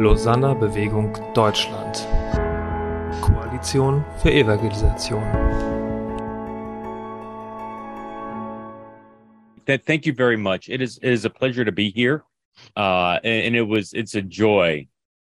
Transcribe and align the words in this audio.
Lausanner 0.00 0.54
Bewegung 0.54 1.12
Deutschland 1.34 2.08
Koalition 3.20 4.02
für 4.22 4.32
Evangelisation 4.32 5.22
thank 9.66 10.06
you 10.06 10.14
very 10.14 10.38
much. 10.38 10.70
It 10.70 10.80
is 10.80 10.96
it 11.02 11.12
is 11.12 11.26
a 11.26 11.30
pleasure 11.30 11.66
to 11.66 11.70
be 11.70 11.90
here, 11.90 12.24
uh, 12.76 13.20
and, 13.22 13.54
it 13.54 13.62
was 13.68 13.92
it's 13.92 14.14
a 14.14 14.22
joy 14.22 14.88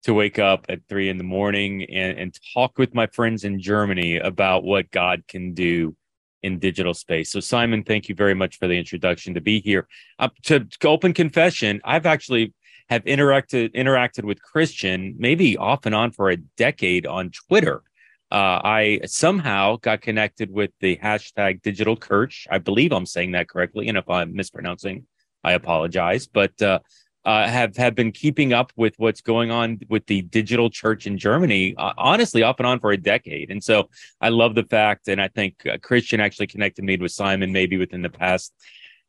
to 0.04 0.14
wake 0.14 0.38
up 0.38 0.64
at 0.70 0.80
three 0.88 1.10
in 1.10 1.18
the 1.18 1.24
morning 1.24 1.84
and, 1.84 2.18
and 2.18 2.38
talk 2.54 2.78
with 2.78 2.94
my 2.94 3.06
friends 3.06 3.44
in 3.44 3.60
Germany 3.60 4.16
about 4.16 4.64
what 4.64 4.90
God 4.90 5.24
can 5.28 5.52
do 5.52 5.94
in 6.42 6.58
digital 6.58 6.94
space. 6.94 7.30
So 7.30 7.40
Simon, 7.40 7.84
thank 7.84 8.08
you 8.08 8.14
very 8.14 8.34
much 8.34 8.58
for 8.58 8.66
the 8.66 8.78
introduction 8.78 9.34
to 9.34 9.42
be 9.42 9.60
here. 9.60 9.86
Uh, 10.18 10.30
to, 10.44 10.60
to 10.80 10.88
open 10.88 11.12
confession, 11.12 11.82
I've 11.84 12.06
actually 12.06 12.54
have 12.88 13.04
interacted 13.04 13.74
interacted 13.74 14.24
with 14.24 14.42
Christian 14.42 15.14
maybe 15.18 15.56
off 15.56 15.86
and 15.86 15.94
on 15.94 16.10
for 16.10 16.30
a 16.30 16.36
decade 16.36 17.06
on 17.06 17.30
Twitter. 17.30 17.82
Uh, 18.30 18.60
I 18.64 19.00
somehow 19.06 19.76
got 19.76 20.00
connected 20.00 20.50
with 20.50 20.70
the 20.80 20.96
hashtag 20.96 21.62
digital 21.62 21.96
church. 21.96 22.46
I 22.50 22.58
believe 22.58 22.92
I'm 22.92 23.06
saying 23.06 23.32
that 23.32 23.48
correctly. 23.48 23.88
And 23.88 23.96
if 23.96 24.08
I'm 24.08 24.34
mispronouncing, 24.34 25.06
I 25.44 25.52
apologize. 25.52 26.26
But 26.26 26.60
uh, 26.60 26.80
uh, 27.24 27.48
have 27.48 27.76
have 27.76 27.94
been 27.94 28.12
keeping 28.12 28.52
up 28.52 28.72
with 28.76 28.94
what's 28.98 29.20
going 29.20 29.50
on 29.50 29.78
with 29.88 30.04
the 30.06 30.22
digital 30.22 30.68
church 30.68 31.06
in 31.06 31.16
Germany, 31.16 31.74
uh, 31.78 31.92
honestly, 31.96 32.42
off 32.42 32.58
and 32.58 32.66
on 32.66 32.80
for 32.80 32.92
a 32.92 32.96
decade. 32.96 33.50
And 33.50 33.62
so 33.64 33.88
I 34.20 34.28
love 34.28 34.54
the 34.54 34.64
fact, 34.64 35.08
and 35.08 35.20
I 35.20 35.28
think 35.28 35.54
uh, 35.66 35.78
Christian 35.78 36.20
actually 36.20 36.48
connected 36.48 36.84
me 36.84 36.96
with 36.96 37.12
Simon 37.12 37.50
maybe 37.52 37.78
within 37.78 38.02
the 38.02 38.10
past 38.10 38.52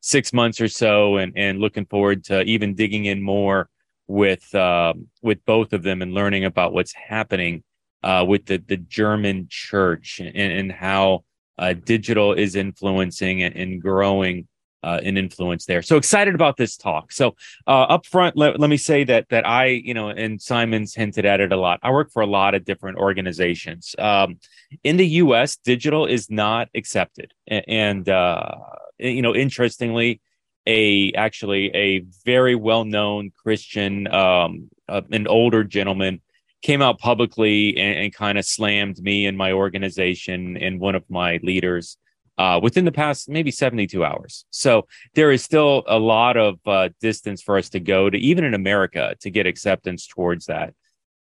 six 0.06 0.32
months 0.32 0.62
or 0.62 0.68
so, 0.68 1.18
and 1.18 1.34
and 1.36 1.60
looking 1.60 1.86
forward 1.86 2.24
to 2.26 2.42
even 2.44 2.76
digging 2.76 3.06
in 3.06 3.22
more 3.22 3.70
with 4.08 4.54
uh, 4.54 4.94
with 5.22 5.44
both 5.46 5.74
of 5.74 5.82
them 5.82 6.02
and 6.02 6.14
learning 6.14 6.46
about 6.46 6.74
what's 6.74 6.94
happening 6.94 7.64
uh, 8.04 8.24
with 8.28 8.46
the 8.46 8.58
the 8.58 8.78
German 8.78 9.48
church 9.50 10.20
and, 10.20 10.36
and 10.36 10.72
how 10.72 11.24
uh, 11.58 11.74
digital 11.74 12.34
is 12.34 12.56
influencing 12.56 13.42
and, 13.42 13.56
and 13.56 13.82
growing 13.82 14.48
uh, 14.84 15.00
an 15.04 15.18
influence 15.18 15.66
there. 15.66 15.82
So 15.82 15.98
excited 15.98 16.36
about 16.36 16.58
this 16.58 16.78
talk. 16.78 17.12
So 17.12 17.36
uh, 17.66 17.84
up 17.96 18.06
front, 18.06 18.38
let, 18.38 18.60
let 18.60 18.70
me 18.70 18.78
say 18.78 19.04
that 19.06 19.28
that 19.30 19.48
I, 19.48 19.66
you 19.66 19.96
know, 19.96 20.10
and 20.10 20.40
Simon's 20.40 20.94
hinted 20.94 21.26
at 21.26 21.42
it 21.42 21.52
a 21.52 21.58
lot. 21.58 21.80
I 21.82 21.90
work 21.90 22.12
for 22.12 22.22
a 22.22 22.28
lot 22.28 22.54
of 22.54 22.64
different 22.64 23.00
organizations. 23.00 23.96
Um, 23.98 24.38
in 24.84 24.98
the 24.98 25.08
U.S., 25.24 25.58
digital 25.58 26.06
is 26.06 26.30
not 26.30 26.70
accepted, 26.76 27.34
and 27.48 28.08
uh, 28.08 28.52
you 28.98 29.22
know, 29.22 29.36
interestingly, 29.36 30.22
a 30.68 31.12
actually 31.14 31.76
a 31.76 32.06
very 32.26 32.56
well 32.56 32.86
known 32.86 33.32
Christian, 33.36 34.08
um, 34.08 34.70
uh, 34.88 35.02
an 35.12 35.28
older 35.28 35.64
gentleman 35.64 36.22
came 36.62 36.82
out 36.82 36.98
publicly 36.98 37.78
and, 37.78 38.00
and 38.00 38.14
kind 38.14 38.38
of 38.38 38.46
slammed 38.46 38.98
me 39.00 39.28
and 39.28 39.38
my 39.38 39.52
organization 39.52 40.58
and 40.58 40.80
one 40.80 40.96
of 40.96 41.04
my 41.10 41.40
leaders 41.44 41.98
uh, 42.38 42.60
within 42.62 42.86
the 42.86 42.92
past 42.92 43.30
maybe 43.30 43.52
72 43.52 44.04
hours. 44.04 44.46
So 44.50 44.88
there 45.14 45.32
is 45.32 45.44
still 45.44 45.84
a 45.88 46.00
lot 46.00 46.38
of 46.38 46.60
uh, 46.66 46.90
distance 47.00 47.42
for 47.42 47.58
us 47.58 47.70
to 47.70 47.80
go 47.80 48.10
to, 48.10 48.18
even 48.18 48.44
in 48.44 48.54
America, 48.54 49.16
to 49.22 49.30
get 49.30 49.46
acceptance 49.46 50.08
towards 50.08 50.48
that. 50.48 50.74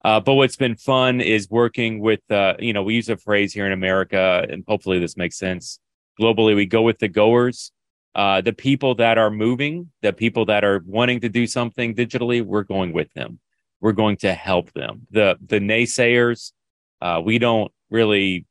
Uh, 0.03 0.19
but 0.19 0.33
what's 0.33 0.55
been 0.55 0.75
fun 0.75 1.21
is 1.21 1.49
working 1.49 1.99
with, 1.99 2.19
uh, 2.29 2.53
you 2.59 2.73
know, 2.73 2.83
we 2.83 2.95
use 2.95 3.09
a 3.09 3.17
phrase 3.17 3.53
here 3.53 3.65
in 3.65 3.71
America, 3.71 4.45
and 4.49 4.63
hopefully 4.67 4.99
this 4.99 5.17
makes 5.17 5.37
sense. 5.37 5.79
Globally, 6.19 6.55
we 6.55 6.65
go 6.65 6.81
with 6.81 6.99
the 6.99 7.07
goers, 7.07 7.71
uh, 8.15 8.41
the 8.41 8.53
people 8.53 8.95
that 8.95 9.17
are 9.17 9.31
moving, 9.31 9.91
the 10.01 10.13
people 10.13 10.45
that 10.45 10.63
are 10.63 10.81
wanting 10.85 11.19
to 11.21 11.29
do 11.29 11.45
something 11.47 11.93
digitally. 11.95 12.43
We're 12.43 12.63
going 12.63 12.93
with 12.93 13.11
them. 13.13 13.39
We're 13.81 13.91
going 13.91 14.17
to 14.17 14.33
help 14.33 14.71
them. 14.73 15.07
The 15.11 15.37
the 15.45 15.59
naysayers, 15.59 16.53
uh, 17.01 17.21
we 17.23 17.39
don't 17.39 17.71
really 17.89 18.45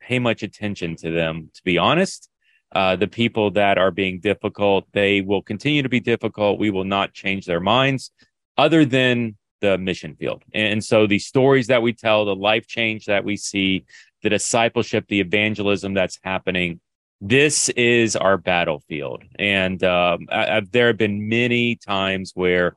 pay 0.00 0.18
much 0.18 0.42
attention 0.42 0.96
to 0.96 1.10
them, 1.10 1.50
to 1.54 1.62
be 1.64 1.78
honest. 1.78 2.28
Uh, 2.70 2.96
the 2.96 3.08
people 3.08 3.50
that 3.52 3.78
are 3.78 3.90
being 3.90 4.20
difficult, 4.20 4.86
they 4.92 5.22
will 5.22 5.40
continue 5.40 5.82
to 5.82 5.88
be 5.88 6.00
difficult. 6.00 6.58
We 6.58 6.70
will 6.70 6.84
not 6.84 7.14
change 7.14 7.46
their 7.46 7.60
minds 7.60 8.10
other 8.58 8.84
than 8.84 9.36
the 9.60 9.78
mission 9.78 10.14
field. 10.16 10.44
And 10.52 10.84
so 10.84 11.06
the 11.06 11.18
stories 11.18 11.68
that 11.68 11.82
we 11.82 11.92
tell, 11.92 12.26
the 12.26 12.36
life 12.36 12.66
change 12.66 13.06
that 13.06 13.24
we 13.24 13.36
see, 13.36 13.84
the 14.22 14.28
discipleship, 14.28 15.06
the 15.08 15.20
evangelism 15.20 15.94
that's 15.94 16.18
happening, 16.22 16.80
this 17.20 17.68
is 17.70 18.16
our 18.16 18.36
battlefield. 18.36 19.24
And 19.38 19.82
um, 19.82 20.28
I, 20.30 20.60
there 20.60 20.88
have 20.88 20.98
been 20.98 21.28
many 21.28 21.76
times 21.76 22.32
where 22.34 22.76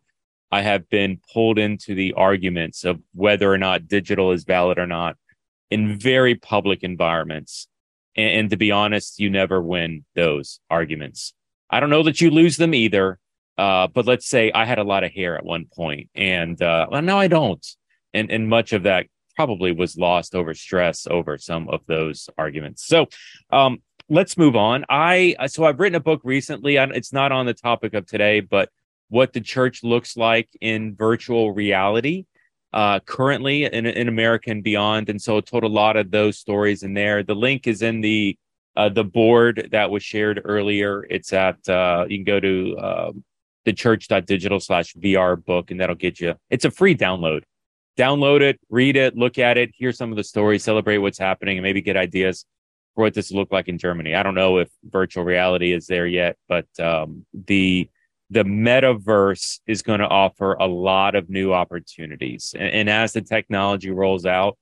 I 0.52 0.62
have 0.62 0.90
been 0.90 1.20
pulled 1.32 1.58
into 1.58 1.96
the 1.96 2.14
arguments 2.14 2.84
of 2.84 3.00
whether 3.14 3.52
or 3.52 3.58
not 3.58 3.88
digital 3.88 4.32
is 4.32 4.44
valid 4.44 4.78
or 4.80 4.88
not 4.88 5.16
in 5.70 5.98
very 5.98 6.36
public 6.36 6.84
environments. 6.84 7.68
And, 8.16 8.40
and, 8.40 8.50
to 8.50 8.58
be 8.58 8.72
honest, 8.72 9.20
you 9.20 9.30
never 9.30 9.62
win 9.62 10.04
those 10.16 10.60
arguments. 10.70 11.34
I 11.70 11.80
don't 11.80 11.90
know 11.90 12.04
that 12.04 12.20
you 12.20 12.30
lose 12.30 12.58
them 12.58 12.74
either. 12.74 13.20
Uh, 13.58 13.88
but 13.88 14.06
let's 14.06 14.28
say 14.28 14.52
I 14.54 14.66
had 14.66 14.80
a 14.80 14.84
lot 14.84 15.04
of 15.04 15.12
hair 15.12 15.38
at 15.38 15.46
one 15.46 15.66
point, 15.66 16.10
and 16.16 16.60
uh, 16.62 16.88
well, 16.90 17.02
now 17.02 17.20
I 17.20 17.28
don't. 17.28 17.66
And 18.14 18.32
and 18.32 18.50
much 18.50 18.74
of 18.74 18.84
that 18.84 19.06
probably 19.36 19.72
was 19.72 19.98
lost 19.98 20.36
over 20.36 20.54
stress 20.54 21.06
over 21.08 21.38
some 21.38 21.70
of 21.70 21.82
those 21.86 22.30
arguments. 22.38 22.86
So, 22.86 23.08
um, 23.52 23.82
let's 24.12 24.38
move 24.38 24.58
on. 24.58 24.84
I 24.90 25.36
so 25.48 25.64
I've 25.64 25.80
written 25.80 25.96
a 25.96 26.02
book 26.02 26.22
recently. 26.24 26.76
It's 26.76 27.14
not 27.14 27.32
on 27.32 27.46
the 27.46 27.54
topic 27.54 27.94
of 27.94 28.06
today, 28.06 28.42
but 28.42 28.70
what 29.08 29.34
the 29.34 29.42
church 29.42 29.84
looks 29.84 30.18
like 30.18 30.50
in 30.60 30.96
virtual 30.96 31.54
reality 31.54 32.26
uh, 32.74 33.00
currently 33.00 33.66
in, 33.66 33.86
in 33.86 34.08
America 34.08 34.52
and 34.52 34.64
beyond. 34.64 35.10
And 35.10 35.22
so 35.22 35.38
I 35.38 35.42
told 35.42 35.64
a 35.64 35.68
lot 35.68 35.96
of 35.96 36.12
those 36.12 36.38
stories 36.38 36.84
in 36.84 36.94
there. 36.94 37.24
The 37.24 37.36
link 37.36 37.68
is 37.68 37.82
in 37.82 38.02
the 38.02 38.38
uh, 38.76 38.90
the 38.90 39.04
board 39.04 39.70
that 39.72 39.90
was 39.90 40.04
shared 40.04 40.42
earlier. 40.44 41.06
It's 41.10 41.32
at 41.34 41.68
uh, 41.70 42.06
you 42.10 42.18
can 42.18 42.26
go 42.26 42.40
to 42.40 42.78
uh, 42.78 43.12
the 43.64 43.74
church.digital 43.74 44.60
slash 44.60 44.94
VR 44.96 45.44
book, 45.44 45.72
and 45.72 45.80
that'll 45.80 45.96
get 45.96 46.20
you. 46.20 46.36
It's 46.50 46.66
a 46.66 46.72
free 46.72 46.96
download. 46.96 47.44
Download 47.98 48.42
it, 48.42 48.60
read 48.70 48.96
it, 48.96 49.18
look 49.18 49.38
at 49.38 49.58
it, 49.58 49.72
hear 49.74 49.92
some 49.92 50.12
of 50.12 50.16
the 50.16 50.24
stories, 50.24 50.64
celebrate 50.64 51.00
what's 51.00 51.20
happening, 51.20 51.58
and 51.58 51.64
maybe 51.64 51.82
get 51.82 51.98
ideas 51.98 52.46
what 52.96 53.14
this 53.14 53.32
will 53.32 53.40
look 53.40 53.52
like 53.52 53.68
in 53.68 53.78
Germany. 53.78 54.16
I 54.16 54.24
don't 54.24 54.36
know 54.36 54.58
if 54.58 54.70
virtual 54.84 55.24
reality 55.24 55.72
is 55.72 55.88
there 55.88 56.08
yet, 56.08 56.38
but 56.48 56.68
um, 56.80 57.26
the 57.34 57.90
the 58.30 58.44
metaverse 58.44 59.60
is 59.68 59.82
going 59.82 60.00
to 60.00 60.08
offer 60.08 60.54
a 60.54 60.66
lot 60.66 61.16
of 61.16 61.30
new 61.30 61.52
opportunities. 61.52 62.56
And, 62.58 62.70
and, 62.70 62.90
as 62.90 63.12
the 63.12 63.22
technology 63.22 63.92
rolls 63.92 64.26
out, 64.26 64.58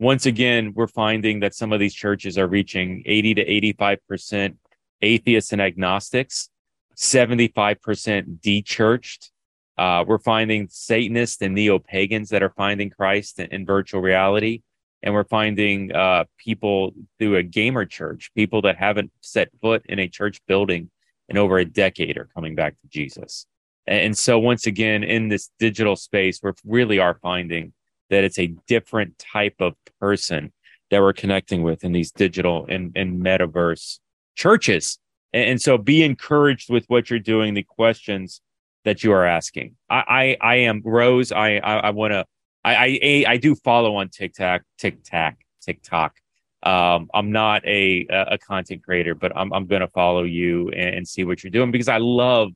once 0.00 0.26
again, 0.26 0.72
we're 0.74 0.88
finding 0.88 1.38
that 1.40 1.54
some 1.54 1.72
of 1.72 1.78
these 1.78 1.94
churches 1.94 2.36
are 2.36 2.48
reaching 2.48 3.04
80 3.06 3.34
to 3.34 3.44
85% 3.76 4.56
atheists 5.00 5.52
and 5.52 5.62
agnostics, 5.62 6.48
75% 6.96 8.40
dechurched. 8.40 9.30
Uh, 9.78 10.04
we're 10.06 10.18
finding 10.18 10.66
Satanists 10.68 11.40
and 11.40 11.54
neo 11.54 11.78
pagans 11.78 12.30
that 12.30 12.42
are 12.42 12.52
finding 12.56 12.90
Christ 12.90 13.38
in, 13.38 13.46
in 13.52 13.64
virtual 13.64 14.00
reality. 14.00 14.62
And 15.02 15.14
we're 15.14 15.24
finding 15.24 15.92
uh, 15.92 16.24
people 16.38 16.94
through 17.18 17.36
a 17.36 17.42
gamer 17.42 17.84
church, 17.84 18.30
people 18.36 18.62
that 18.62 18.76
haven't 18.76 19.10
set 19.20 19.48
foot 19.60 19.84
in 19.86 19.98
a 19.98 20.08
church 20.08 20.40
building 20.46 20.90
in 21.28 21.38
over 21.38 21.58
a 21.58 21.64
decade 21.64 22.16
are 22.18 22.28
coming 22.34 22.54
back 22.54 22.74
to 22.80 22.88
Jesus. 22.88 23.46
And 23.86 24.16
so, 24.16 24.38
once 24.38 24.66
again, 24.66 25.02
in 25.02 25.28
this 25.28 25.50
digital 25.58 25.96
space, 25.96 26.40
we 26.42 26.52
really 26.64 26.98
are 26.98 27.18
finding 27.20 27.72
that 28.10 28.22
it's 28.22 28.38
a 28.38 28.54
different 28.68 29.18
type 29.18 29.56
of 29.58 29.74
person 30.00 30.52
that 30.90 31.00
we're 31.00 31.12
connecting 31.12 31.62
with 31.62 31.82
in 31.82 31.92
these 31.92 32.12
digital 32.12 32.66
and, 32.68 32.92
and 32.96 33.20
metaverse 33.20 33.98
churches. 34.36 34.98
And, 35.32 35.60
so, 35.60 35.78
be 35.78 36.04
encouraged 36.04 36.70
with 36.70 36.84
what 36.86 37.10
you're 37.10 37.18
doing, 37.18 37.54
the 37.54 37.64
questions 37.64 38.40
that 38.84 39.02
you 39.02 39.12
are 39.12 39.24
asking. 39.24 39.76
I, 39.90 40.36
I, 40.40 40.52
I 40.52 40.54
am 40.56 40.82
Rose. 40.84 41.32
I, 41.32 41.56
I, 41.56 41.76
I 41.78 41.90
want 41.90 42.12
to. 42.12 42.24
I, 42.64 43.00
I, 43.02 43.24
I 43.32 43.36
do 43.38 43.54
follow 43.54 43.96
on 43.96 44.08
TikTok, 44.08 44.62
TikTok, 44.78 45.34
TikTok. 45.62 46.16
Um, 46.62 47.10
I'm 47.12 47.32
not 47.32 47.66
a 47.66 48.06
a 48.08 48.38
content 48.38 48.84
creator, 48.84 49.16
but 49.16 49.36
I'm 49.36 49.52
I'm 49.52 49.66
gonna 49.66 49.88
follow 49.88 50.22
you 50.22 50.68
and, 50.68 50.94
and, 50.96 51.08
see 51.08 51.24
what 51.24 51.42
you're 51.42 51.50
doing 51.50 51.72
because 51.72 51.88
I 51.88 51.98
love 51.98 52.52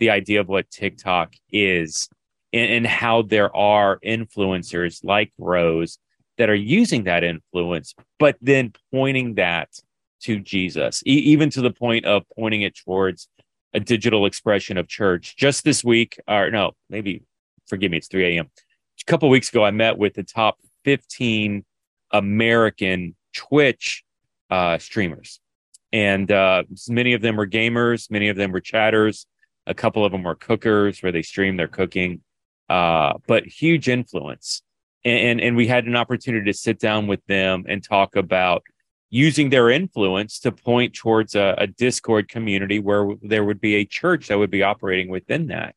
the 0.00 0.10
idea 0.10 0.40
of 0.40 0.48
what 0.48 0.68
TikTok 0.70 1.34
is 1.52 2.08
and, 2.52 2.72
and 2.72 2.86
how 2.86 3.22
there 3.22 3.54
are 3.54 4.00
influencers 4.04 5.04
like 5.04 5.32
Rose 5.38 5.98
that 6.36 6.50
are 6.50 6.54
using 6.54 7.04
that 7.04 7.22
influence, 7.22 7.94
but 8.18 8.36
then 8.40 8.72
pointing 8.92 9.34
that 9.34 9.68
to 10.22 10.40
Jesus, 10.40 11.02
e- 11.06 11.12
even 11.12 11.48
to 11.50 11.60
the 11.60 11.70
point 11.70 12.06
of 12.06 12.24
pointing 12.36 12.62
it 12.62 12.74
towards 12.74 13.28
a 13.72 13.80
digital 13.80 14.26
expression 14.26 14.78
of 14.78 14.88
church. 14.88 15.36
Just 15.36 15.64
this 15.64 15.84
week, 15.84 16.18
or 16.26 16.50
no, 16.50 16.72
maybe 16.90 17.22
forgive 17.66 17.90
me, 17.90 17.98
it's 17.98 18.08
3 18.08 18.36
a.m. 18.36 18.50
A 19.00 19.04
couple 19.10 19.28
weeks 19.28 19.50
ago, 19.50 19.64
I 19.64 19.70
met 19.70 19.98
with 19.98 20.14
the 20.14 20.22
top 20.22 20.58
15 20.84 21.64
American 22.12 23.14
Twitch 23.34 24.04
uh, 24.50 24.78
streamers. 24.78 25.40
And 25.92 26.30
uh, 26.30 26.64
many 26.88 27.12
of 27.12 27.22
them 27.22 27.36
were 27.36 27.46
gamers, 27.46 28.10
many 28.10 28.28
of 28.28 28.36
them 28.36 28.50
were 28.52 28.60
chatters, 28.60 29.26
a 29.66 29.74
couple 29.74 30.04
of 30.04 30.12
them 30.12 30.22
were 30.22 30.34
cookers 30.34 31.02
where 31.02 31.12
they 31.12 31.22
stream 31.22 31.56
their 31.56 31.68
cooking. 31.68 32.22
uh, 32.68 33.14
but 33.26 33.44
huge 33.44 33.88
influence. 33.88 34.62
And, 35.04 35.40
and 35.40 35.56
we 35.56 35.66
had 35.66 35.84
an 35.84 35.96
opportunity 35.96 36.50
to 36.50 36.56
sit 36.56 36.78
down 36.78 37.06
with 37.06 37.24
them 37.26 37.64
and 37.68 37.82
talk 37.84 38.16
about 38.16 38.62
using 39.10 39.50
their 39.50 39.70
influence 39.70 40.40
to 40.40 40.50
point 40.50 40.94
towards 40.94 41.34
a, 41.34 41.54
a 41.58 41.66
Discord 41.66 42.28
community 42.28 42.78
where 42.78 43.08
there 43.22 43.44
would 43.44 43.60
be 43.60 43.76
a 43.76 43.84
church 43.84 44.28
that 44.28 44.38
would 44.38 44.50
be 44.50 44.62
operating 44.62 45.08
within 45.08 45.48
that. 45.48 45.74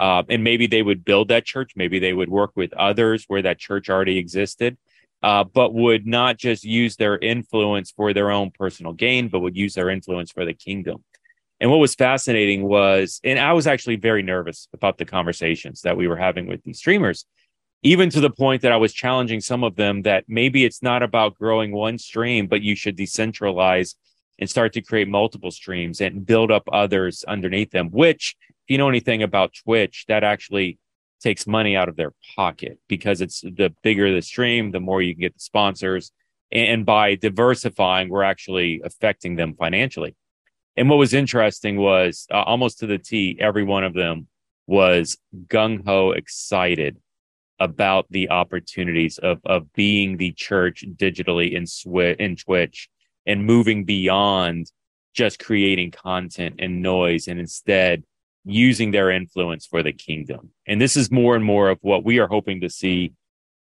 Uh, 0.00 0.22
and 0.30 0.42
maybe 0.42 0.66
they 0.66 0.82
would 0.82 1.04
build 1.04 1.28
that 1.28 1.44
church. 1.44 1.72
Maybe 1.76 1.98
they 1.98 2.14
would 2.14 2.30
work 2.30 2.52
with 2.56 2.72
others 2.72 3.26
where 3.28 3.42
that 3.42 3.58
church 3.58 3.90
already 3.90 4.16
existed, 4.16 4.78
uh, 5.22 5.44
but 5.44 5.74
would 5.74 6.06
not 6.06 6.38
just 6.38 6.64
use 6.64 6.96
their 6.96 7.18
influence 7.18 7.90
for 7.90 8.14
their 8.14 8.30
own 8.30 8.50
personal 8.50 8.94
gain, 8.94 9.28
but 9.28 9.40
would 9.40 9.58
use 9.64 9.74
their 9.74 9.90
influence 9.90 10.30
for 10.32 10.46
the 10.46 10.54
kingdom. 10.54 11.04
And 11.60 11.70
what 11.70 11.80
was 11.80 11.94
fascinating 11.94 12.62
was, 12.62 13.20
and 13.22 13.38
I 13.38 13.52
was 13.52 13.66
actually 13.66 13.96
very 13.96 14.22
nervous 14.22 14.68
about 14.72 14.96
the 14.96 15.04
conversations 15.04 15.82
that 15.82 15.98
we 15.98 16.08
were 16.08 16.16
having 16.16 16.46
with 16.46 16.62
these 16.64 16.78
streamers, 16.78 17.26
even 17.82 18.08
to 18.08 18.20
the 18.20 18.30
point 18.30 18.62
that 18.62 18.72
I 18.72 18.78
was 18.78 18.94
challenging 18.94 19.42
some 19.42 19.62
of 19.62 19.76
them 19.76 20.02
that 20.02 20.24
maybe 20.26 20.64
it's 20.64 20.82
not 20.82 21.02
about 21.02 21.38
growing 21.38 21.72
one 21.72 21.98
stream, 21.98 22.46
but 22.46 22.62
you 22.62 22.74
should 22.74 22.96
decentralize 22.96 23.96
and 24.38 24.48
start 24.48 24.72
to 24.72 24.80
create 24.80 25.08
multiple 25.08 25.50
streams 25.50 26.00
and 26.00 26.24
build 26.24 26.50
up 26.50 26.62
others 26.72 27.22
underneath 27.28 27.70
them, 27.70 27.90
which, 27.90 28.34
you 28.70 28.78
know 28.78 28.88
anything 28.88 29.22
about 29.22 29.52
Twitch, 29.64 30.04
that 30.06 30.22
actually 30.22 30.78
takes 31.20 31.46
money 31.46 31.74
out 31.76 31.88
of 31.88 31.96
their 31.96 32.12
pocket 32.36 32.78
because 32.88 33.20
it's 33.20 33.40
the 33.40 33.74
bigger 33.82 34.14
the 34.14 34.22
stream, 34.22 34.70
the 34.70 34.78
more 34.78 35.02
you 35.02 35.12
can 35.12 35.22
get 35.22 35.34
the 35.34 35.40
sponsors. 35.40 36.12
And 36.52 36.86
by 36.86 37.16
diversifying, 37.16 38.08
we're 38.08 38.22
actually 38.22 38.80
affecting 38.84 39.34
them 39.34 39.54
financially. 39.54 40.14
And 40.76 40.88
what 40.88 40.98
was 41.00 41.12
interesting 41.12 41.76
was 41.78 42.28
uh, 42.32 42.42
almost 42.42 42.78
to 42.78 42.86
the 42.86 42.98
T, 42.98 43.36
every 43.40 43.64
one 43.64 43.82
of 43.82 43.92
them 43.92 44.28
was 44.68 45.18
gung 45.48 45.84
ho 45.84 46.12
excited 46.12 46.96
about 47.58 48.06
the 48.08 48.30
opportunities 48.30 49.18
of, 49.18 49.40
of 49.44 49.72
being 49.72 50.16
the 50.16 50.32
church 50.32 50.84
digitally 50.94 51.54
in, 51.54 51.64
Swi- 51.64 52.16
in 52.16 52.36
Twitch 52.36 52.88
and 53.26 53.44
moving 53.44 53.84
beyond 53.84 54.70
just 55.12 55.40
creating 55.40 55.90
content 55.90 56.54
and 56.60 56.82
noise 56.82 57.26
and 57.26 57.40
instead 57.40 58.04
using 58.44 58.90
their 58.90 59.10
influence 59.10 59.66
for 59.66 59.82
the 59.82 59.92
kingdom. 59.92 60.50
And 60.66 60.80
this 60.80 60.96
is 60.96 61.10
more 61.10 61.36
and 61.36 61.44
more 61.44 61.68
of 61.70 61.78
what 61.82 62.04
we 62.04 62.18
are 62.18 62.28
hoping 62.28 62.62
to 62.62 62.70
see 62.70 63.12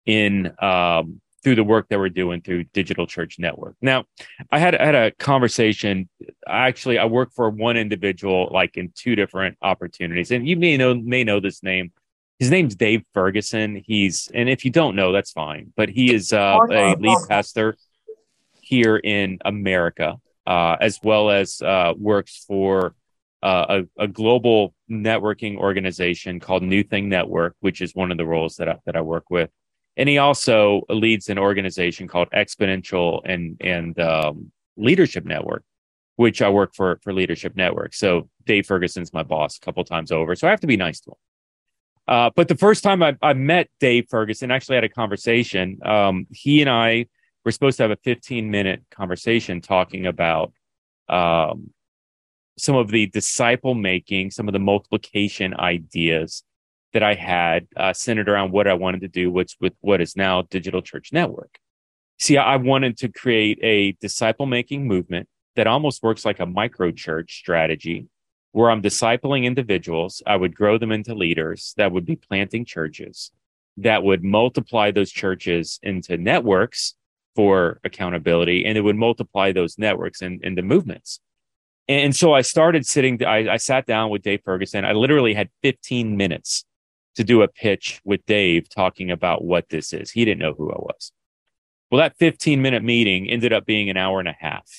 in 0.05 0.53
um, 0.61 1.21
through 1.43 1.55
the 1.55 1.63
work 1.63 1.87
that 1.89 1.99
we're 1.99 2.09
doing 2.09 2.41
through 2.41 2.65
Digital 2.73 3.07
Church 3.07 3.39
Network. 3.39 3.75
Now, 3.81 4.05
I 4.51 4.59
had 4.59 4.75
I 4.75 4.85
had 4.85 4.95
a 4.95 5.11
conversation. 5.11 6.09
Actually, 6.47 6.97
I 6.97 7.05
work 7.05 7.31
for 7.33 7.49
one 7.49 7.77
individual, 7.77 8.49
like 8.51 8.77
in 8.77 8.91
two 8.95 9.15
different 9.15 9.57
opportunities, 9.61 10.31
and 10.31 10.47
you 10.47 10.57
may 10.57 10.77
know 10.77 10.95
may 10.95 11.23
know 11.23 11.39
this 11.39 11.63
name. 11.63 11.91
His 12.39 12.51
name's 12.51 12.75
Dave 12.75 13.03
Ferguson. 13.13 13.81
He's 13.85 14.29
and 14.33 14.49
if 14.49 14.63
you 14.65 14.71
don't 14.71 14.95
know, 14.95 15.11
that's 15.11 15.31
fine. 15.31 15.73
But 15.75 15.89
he 15.89 16.13
is 16.13 16.33
uh, 16.33 16.57
a 16.69 16.95
lead 16.95 17.17
pastor 17.27 17.77
here 18.61 18.97
in 18.97 19.39
America, 19.45 20.17
uh, 20.45 20.75
as 20.79 20.99
well 21.01 21.29
as 21.29 21.61
uh, 21.61 21.93
works 21.97 22.43
for 22.47 22.93
uh, 23.43 23.81
a, 23.97 24.03
a, 24.03 24.07
global 24.07 24.73
networking 24.89 25.57
organization 25.57 26.39
called 26.39 26.63
New 26.63 26.83
Thing 26.83 27.07
Network, 27.07 27.55
which 27.59 27.81
is 27.81 27.93
one 27.93 28.11
of 28.11 28.17
the 28.17 28.25
roles 28.25 28.55
that 28.55 28.67
I, 28.67 28.77
that 28.85 28.95
I 28.95 29.01
work 29.01 29.29
with 29.29 29.51
and 29.97 30.07
he 30.07 30.19
also 30.19 30.83
leads 30.89 31.27
an 31.27 31.39
organization 31.39 32.07
called 32.07 32.29
Exponential 32.29 33.21
and 33.25 33.57
and 33.59 33.99
um, 33.99 34.51
Leadership 34.77 35.25
Network, 35.25 35.63
which 36.15 36.41
I 36.41 36.49
work 36.49 36.75
for 36.75 36.99
for 37.03 37.11
Leadership 37.11 37.55
Network. 37.55 37.95
So 37.95 38.29
Dave 38.45 38.67
Ferguson's 38.67 39.11
my 39.11 39.23
boss 39.23 39.57
a 39.57 39.59
couple 39.59 39.83
times 39.83 40.11
over, 40.11 40.35
so 40.35 40.47
I 40.47 40.51
have 40.51 40.61
to 40.61 40.67
be 40.67 40.77
nice 40.77 41.01
to 41.01 41.11
him. 41.11 41.17
Uh, 42.07 42.29
but 42.35 42.47
the 42.47 42.55
first 42.55 42.83
time 42.83 43.03
I, 43.03 43.17
I, 43.21 43.33
met 43.33 43.67
Dave 43.81 44.07
Ferguson, 44.09 44.49
actually 44.49 44.75
had 44.75 44.85
a 44.85 44.89
conversation. 44.89 45.77
Um, 45.83 46.25
he 46.31 46.61
and 46.61 46.69
I 46.69 47.07
were 47.43 47.51
supposed 47.51 47.75
to 47.77 47.83
have 47.83 47.91
a 47.91 47.97
15 47.97 48.49
minute 48.49 48.81
conversation 48.91 49.59
talking 49.59 50.05
about 50.05 50.53
um, 51.09 51.71
some 52.57 52.75
of 52.75 52.89
the 52.89 53.07
disciple 53.07 53.75
making, 53.75 54.31
some 54.31 54.47
of 54.47 54.53
the 54.53 54.59
multiplication 54.59 55.53
ideas 55.59 56.43
that 56.93 57.03
I 57.03 57.13
had 57.13 57.67
uh, 57.75 57.93
centered 57.93 58.29
around 58.29 58.51
what 58.51 58.67
I 58.67 58.73
wanted 58.73 59.01
to 59.01 59.07
do, 59.07 59.31
which 59.31 59.55
with 59.59 59.73
what 59.81 60.01
is 60.01 60.15
now 60.15 60.43
Digital 60.43 60.81
Church 60.81 61.11
Network. 61.11 61.59
See, 62.19 62.37
I 62.37 62.55
wanted 62.55 62.97
to 62.97 63.09
create 63.09 63.59
a 63.61 63.91
disciple 64.01 64.45
making 64.45 64.87
movement 64.87 65.27
that 65.55 65.67
almost 65.67 66.01
works 66.01 66.25
like 66.25 66.39
a 66.39 66.45
micro 66.45 66.91
church 66.91 67.37
strategy 67.37 68.07
where 68.53 68.71
I'm 68.71 68.81
discipling 68.81 69.43
individuals. 69.43 70.23
I 70.25 70.35
would 70.35 70.55
grow 70.55 70.77
them 70.77 70.91
into 70.91 71.13
leaders 71.13 71.73
that 71.77 71.91
would 71.91 72.05
be 72.05 72.15
planting 72.15 72.65
churches 72.65 73.31
that 73.77 74.03
would 74.03 74.23
multiply 74.23 74.91
those 74.91 75.11
churches 75.11 75.79
into 75.83 76.17
networks 76.17 76.95
for 77.35 77.79
accountability 77.83 78.65
and 78.65 78.77
it 78.77 78.81
would 78.81 78.95
multiply 78.95 79.51
those 79.51 79.77
networks 79.77 80.21
in, 80.21 80.39
into 80.43 80.63
movements. 80.63 81.19
And 81.87 82.15
so 82.15 82.33
I 82.33 82.41
started 82.41 82.85
sitting, 82.85 83.23
I, 83.23 83.53
I 83.53 83.57
sat 83.57 83.85
down 83.85 84.09
with 84.09 84.21
Dave 84.21 84.41
Ferguson. 84.43 84.83
I 84.83 84.91
literally 84.91 85.33
had 85.33 85.49
15 85.63 86.17
minutes 86.17 86.65
to 87.15 87.23
do 87.23 87.41
a 87.41 87.47
pitch 87.47 88.01
with 88.03 88.25
Dave 88.25 88.69
talking 88.69 89.09
about 89.09 89.43
what 89.43 89.69
this 89.69 89.93
is. 89.93 90.11
He 90.11 90.25
didn't 90.25 90.39
know 90.39 90.53
who 90.53 90.69
I 90.69 90.77
was. 90.77 91.11
Well, 91.89 91.99
that 91.99 92.17
15 92.17 92.61
minute 92.61 92.83
meeting 92.83 93.29
ended 93.29 93.53
up 93.53 93.65
being 93.65 93.89
an 93.89 93.95
hour 93.95 94.19
and 94.19 94.27
a 94.27 94.35
half 94.37 94.69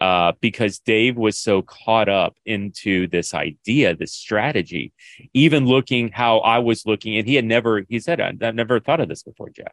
uh, 0.00 0.32
because 0.40 0.78
Dave 0.80 1.16
was 1.16 1.38
so 1.38 1.62
caught 1.62 2.08
up 2.08 2.36
into 2.44 3.06
this 3.08 3.32
idea, 3.32 3.96
this 3.96 4.12
strategy, 4.12 4.92
even 5.32 5.64
looking 5.64 6.10
how 6.10 6.38
I 6.38 6.58
was 6.58 6.84
looking. 6.84 7.16
And 7.16 7.26
he 7.26 7.36
had 7.36 7.46
never, 7.46 7.84
he 7.88 7.98
said, 7.98 8.20
I've 8.20 8.54
never 8.54 8.78
thought 8.78 9.00
of 9.00 9.08
this 9.08 9.22
before, 9.22 9.48
Jeff, 9.48 9.72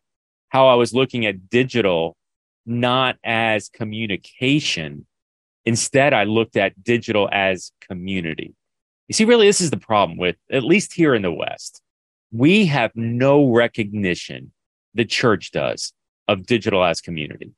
how 0.50 0.68
I 0.68 0.76
was 0.76 0.94
looking 0.94 1.26
at 1.26 1.50
digital 1.50 2.16
not 2.66 3.18
as 3.24 3.70
communication. 3.70 5.06
Instead, 5.66 6.14
I 6.14 6.24
looked 6.24 6.58
at 6.58 6.84
digital 6.84 7.30
as 7.32 7.72
community. 7.82 8.56
You 9.08 9.14
see, 9.14 9.26
really, 9.26 9.48
this 9.48 9.62
is 9.62 9.72
the 9.72 9.78
problem 9.78 10.18
with, 10.18 10.36
at 10.52 10.64
least 10.64 10.94
here 10.94 11.16
in 11.16 11.22
the 11.22 11.32
West 11.32 11.82
we 12.32 12.68
have 12.68 12.92
no 12.96 13.52
recognition, 13.52 14.52
the 14.94 15.06
church 15.06 15.52
does, 15.52 15.94
of 16.28 16.46
digital 16.46 16.84
as 16.84 17.02
community. 17.02 17.52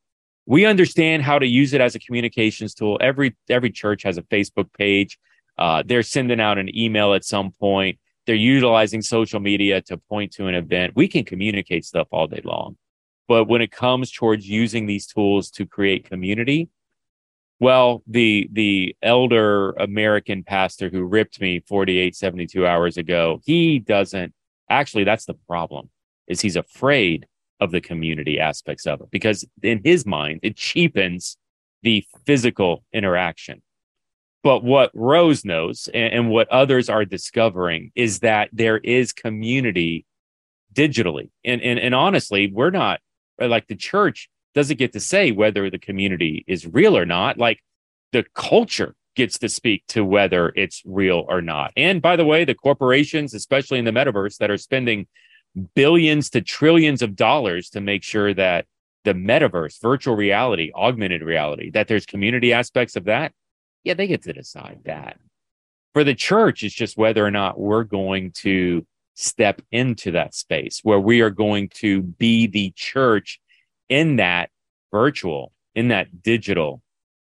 We 0.45 0.65
understand 0.65 1.23
how 1.23 1.39
to 1.39 1.45
use 1.45 1.73
it 1.73 1.81
as 1.81 1.95
a 1.95 1.99
communications 1.99 2.73
tool. 2.73 2.97
Every 3.01 3.35
every 3.49 3.71
church 3.71 4.03
has 4.03 4.17
a 4.17 4.23
Facebook 4.23 4.71
page. 4.73 5.17
Uh, 5.57 5.83
they're 5.85 6.03
sending 6.03 6.39
out 6.39 6.57
an 6.57 6.75
email 6.75 7.13
at 7.13 7.23
some 7.23 7.51
point. 7.51 7.99
They're 8.25 8.35
utilizing 8.35 9.01
social 9.01 9.39
media 9.39 9.81
to 9.83 9.97
point 9.97 10.31
to 10.33 10.47
an 10.47 10.55
event. 10.55 10.93
We 10.95 11.07
can 11.07 11.25
communicate 11.25 11.85
stuff 11.85 12.07
all 12.11 12.27
day 12.27 12.41
long. 12.43 12.77
But 13.27 13.45
when 13.45 13.61
it 13.61 13.71
comes 13.71 14.11
towards 14.11 14.47
using 14.47 14.87
these 14.87 15.05
tools 15.05 15.51
to 15.51 15.65
create 15.65 16.09
community, 16.09 16.69
well, 17.61 18.01
the 18.07 18.49
the 18.51 18.95
elder 19.03 19.71
American 19.73 20.43
pastor 20.43 20.89
who 20.89 21.03
ripped 21.03 21.39
me 21.39 21.59
48, 21.67 22.15
72 22.15 22.65
hours 22.65 22.97
ago, 22.97 23.39
he 23.45 23.77
doesn't 23.77 24.33
actually 24.69 25.03
that's 25.03 25.25
the 25.25 25.35
problem 25.47 25.89
is 26.27 26.41
he's 26.41 26.55
afraid 26.55 27.27
of 27.59 27.69
the 27.69 27.79
community 27.79 28.39
aspects 28.39 28.87
of 28.87 28.99
it 29.01 29.11
because 29.11 29.45
in 29.61 29.79
his 29.83 30.07
mind 30.07 30.39
it 30.41 30.57
cheapens 30.57 31.37
the 31.83 32.03
physical 32.25 32.83
interaction. 32.93 33.61
But 34.43 34.63
what 34.63 34.89
rose 34.95 35.45
knows 35.45 35.87
and, 35.93 36.13
and 36.13 36.29
what 36.31 36.49
others 36.49 36.89
are 36.89 37.05
discovering 37.05 37.91
is 37.93 38.21
that 38.21 38.49
there 38.51 38.79
is 38.79 39.13
community 39.13 40.07
digitally. 40.73 41.29
And, 41.45 41.61
and 41.61 41.77
and 41.77 41.93
honestly 41.93 42.51
we're 42.51 42.71
not 42.71 43.01
like 43.39 43.67
the 43.67 43.75
church 43.75 44.29
doesn't 44.53 44.79
get 44.79 44.93
to 44.93 44.99
say 44.99 45.31
whether 45.31 45.69
the 45.69 45.79
community 45.79 46.43
is 46.47 46.67
real 46.67 46.97
or 46.97 47.05
not 47.05 47.37
like 47.37 47.59
the 48.11 48.25
culture 48.35 48.95
gets 49.15 49.39
to 49.39 49.49
speak 49.49 49.83
to 49.87 50.05
whether 50.05 50.51
it's 50.55 50.81
real 50.85 51.25
or 51.27 51.41
not. 51.41 51.71
And 51.75 52.01
by 52.01 52.15
the 52.15 52.25
way, 52.25 52.45
the 52.45 52.55
corporations, 52.55 53.33
especially 53.33 53.79
in 53.79 53.85
the 53.85 53.91
metaverse, 53.91 54.37
that 54.37 54.51
are 54.51 54.57
spending 54.57 55.07
billions 55.75 56.29
to 56.31 56.41
trillions 56.41 57.01
of 57.01 57.15
dollars 57.15 57.69
to 57.71 57.81
make 57.81 58.03
sure 58.03 58.33
that 58.33 58.65
the 59.03 59.13
metaverse, 59.13 59.81
virtual 59.81 60.15
reality, 60.15 60.71
augmented 60.75 61.23
reality, 61.23 61.71
that 61.71 61.87
there's 61.87 62.05
community 62.05 62.53
aspects 62.53 62.95
of 62.95 63.05
that, 63.05 63.33
yeah, 63.83 63.95
they 63.95 64.07
get 64.07 64.23
to 64.23 64.33
decide 64.33 64.79
that. 64.85 65.17
For 65.93 66.03
the 66.03 66.15
church, 66.15 66.63
it's 66.63 66.75
just 66.75 66.97
whether 66.97 67.25
or 67.25 67.31
not 67.31 67.59
we're 67.59 67.83
going 67.83 68.31
to 68.37 68.85
step 69.15 69.61
into 69.71 70.11
that 70.11 70.33
space 70.33 70.79
where 70.83 70.99
we 70.99 71.21
are 71.21 71.29
going 71.29 71.69
to 71.69 72.01
be 72.01 72.47
the 72.47 72.71
church 72.75 73.41
in 73.91 74.15
that 74.15 74.49
virtual, 74.91 75.51
in 75.75 75.89
that 75.89 76.23
digital 76.23 76.81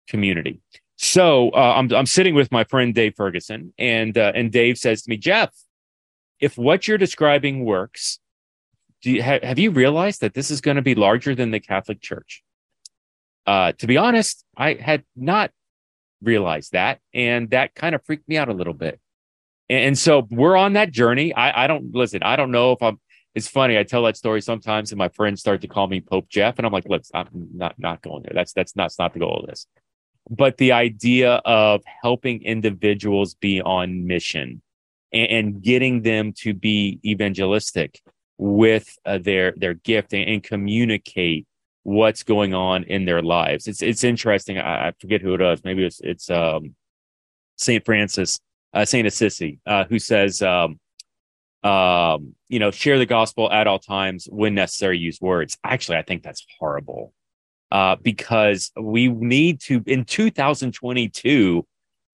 community. 0.08 0.62
So 0.98 1.50
uh, 1.52 1.74
I'm 1.78 1.92
I'm 1.94 2.06
sitting 2.06 2.36
with 2.36 2.52
my 2.52 2.66
friend 2.66 2.94
Dave 2.94 3.16
Ferguson, 3.16 3.74
and 3.80 4.18
uh, 4.18 4.34
and 4.36 4.52
Dave 4.52 4.78
says 4.78 5.02
to 5.04 5.10
me, 5.10 5.18
Jeff, 5.18 5.54
if 6.40 6.58
what 6.58 6.88
you're 6.88 6.98
describing 6.98 7.66
works, 7.66 8.20
do 9.02 9.12
you, 9.12 9.24
ha- 9.24 9.40
have 9.44 9.60
you 9.60 9.72
realized 9.72 10.22
that 10.22 10.34
this 10.34 10.52
is 10.52 10.60
going 10.60 10.76
to 10.76 10.84
be 10.84 10.96
larger 10.96 11.36
than 11.36 11.52
the 11.52 11.60
Catholic 11.60 12.02
Church? 12.02 12.44
Uh, 13.46 13.72
to 13.74 13.88
be 13.88 13.96
honest, 13.96 14.44
I 14.58 14.74
had 14.74 15.06
not 15.16 15.52
realized 16.22 16.74
that, 16.74 17.00
and 17.14 17.50
that 17.52 17.76
kind 17.76 17.96
of 17.96 18.04
freaked 18.04 18.28
me 18.28 18.38
out 18.38 18.50
a 18.50 18.54
little 18.54 18.74
bit 18.74 19.00
And 19.70 19.98
so 19.98 20.28
we're 20.30 20.58
on 20.58 20.74
that 20.74 20.92
journey. 20.92 21.34
I, 21.34 21.66
I 21.66 21.68
don't 21.68 21.94
listen. 21.94 22.24
I 22.24 22.36
don't 22.36 22.52
know 22.52 22.72
if 22.72 22.82
I'm. 22.82 23.00
It's 23.38 23.48
funny. 23.48 23.78
I 23.78 23.84
tell 23.84 24.02
that 24.06 24.18
story 24.18 24.42
sometimes, 24.42 24.92
and 24.92 24.98
my 24.98 25.10
friends 25.10 25.42
start 25.42 25.62
to 25.62 25.68
call 25.68 25.86
me 25.86 26.02
Pope 26.02 26.28
Jeff, 26.28 26.58
and 26.58 26.66
I'm 26.66 26.74
like, 26.74 26.90
look, 26.90 27.04
I'm 27.14 27.28
not 27.54 27.76
not 27.78 28.02
going 28.02 28.24
there. 28.24 28.32
That's 28.34 28.52
that's 28.52 28.76
not, 28.76 28.86
that's 28.86 28.98
not 28.98 29.14
the 29.14 29.20
goal 29.20 29.42
of 29.42 29.46
this. 29.46 29.68
But 30.28 30.58
the 30.58 30.72
idea 30.72 31.34
of 31.46 31.84
helping 32.02 32.42
individuals 32.42 33.36
be 33.36 33.62
on 33.62 34.08
mission 34.08 34.64
and, 35.14 35.30
and 35.30 35.62
getting 35.62 36.02
them 36.02 36.34
to 36.40 36.56
be 36.56 37.00
evangelistic 37.06 38.02
with 38.40 38.98
uh, 39.06 39.20
their 39.20 39.54
their 39.56 39.76
gift 39.76 40.14
and, 40.14 40.28
and, 40.28 40.42
communicate 40.42 41.46
what's 41.84 42.24
going 42.24 42.56
on 42.56 42.86
in 42.86 43.06
their 43.06 43.22
lives. 43.22 43.68
It's 43.68 43.84
it's 43.84 44.04
interesting. 44.04 44.58
I, 44.58 44.88
I 44.88 44.94
forget 45.00 45.22
who 45.22 45.36
it 45.36 45.42
is. 45.42 45.64
Maybe 45.64 45.86
it's 45.86 46.02
it's 46.04 46.32
um, 46.32 46.74
Saint 47.56 47.86
Francis 47.86 48.40
uh, 48.74 48.84
Saint 48.84 49.06
Assisi, 49.06 49.60
uh, 49.68 49.84
who 49.84 50.00
says, 50.00 50.42
um, 50.42 50.80
um, 51.64 52.36
you 52.48 52.60
know, 52.60 52.72
share 52.72 52.98
the 52.98 53.06
gospel 53.06 53.52
at 53.52 53.68
all 53.68 53.80
times 53.80 54.28
when 54.32 54.56
necessary. 54.56 54.98
Use 54.98 55.20
words. 55.22 55.58
Actually, 55.64 55.98
I 55.98 56.04
think 56.04 56.24
that's 56.24 56.46
horrible 56.60 57.14
uh, 57.72 57.96
because 58.02 58.72
we 58.80 59.08
need 59.10 59.62
to 59.62 59.84
in 59.86 60.06
2022. 60.06 61.66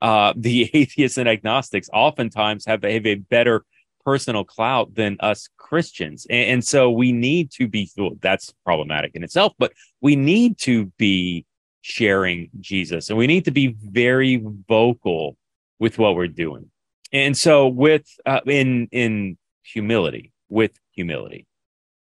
Uh, 0.02 0.34
the 0.38 0.70
atheists 0.74 1.18
and 1.18 1.30
agnostics 1.30 1.90
oftentimes 1.94 2.66
have, 2.66 2.84
have 2.84 3.06
a 3.06 3.16
better 3.16 3.64
personal 4.04 4.44
clout 4.44 4.94
than 4.96 5.18
us 5.22 5.48
Christians. 5.58 6.28
And, 6.30 6.50
and, 6.50 6.66
so 6.66 6.92
we 6.92 7.12
need 7.12 7.52
to 7.52 7.68
be, 7.68 7.90
well, 7.98 8.12
that's 8.20 8.54
problematic 8.66 9.12
in 9.16 9.24
itself, 9.24 9.54
but 9.58 9.72
we 10.02 10.16
need 10.16 10.58
to 10.60 10.88
be 10.98 11.46
sharing 11.82 12.50
Jesus 12.60 13.10
and 13.10 13.18
we 13.18 13.28
need 13.28 13.46
to 13.46 13.52
be 13.52 13.76
very 13.82 14.44
vocal 14.68 15.38
with 15.80 15.98
what 15.98 16.16
we're 16.16 16.28
doing. 16.28 16.70
And 17.14 17.38
so 17.38 17.68
with 17.68 18.08
uh, 18.26 18.42
in 18.46 18.90
in 18.92 19.38
humility, 19.64 20.34
with 20.50 20.78
humility. 20.92 21.46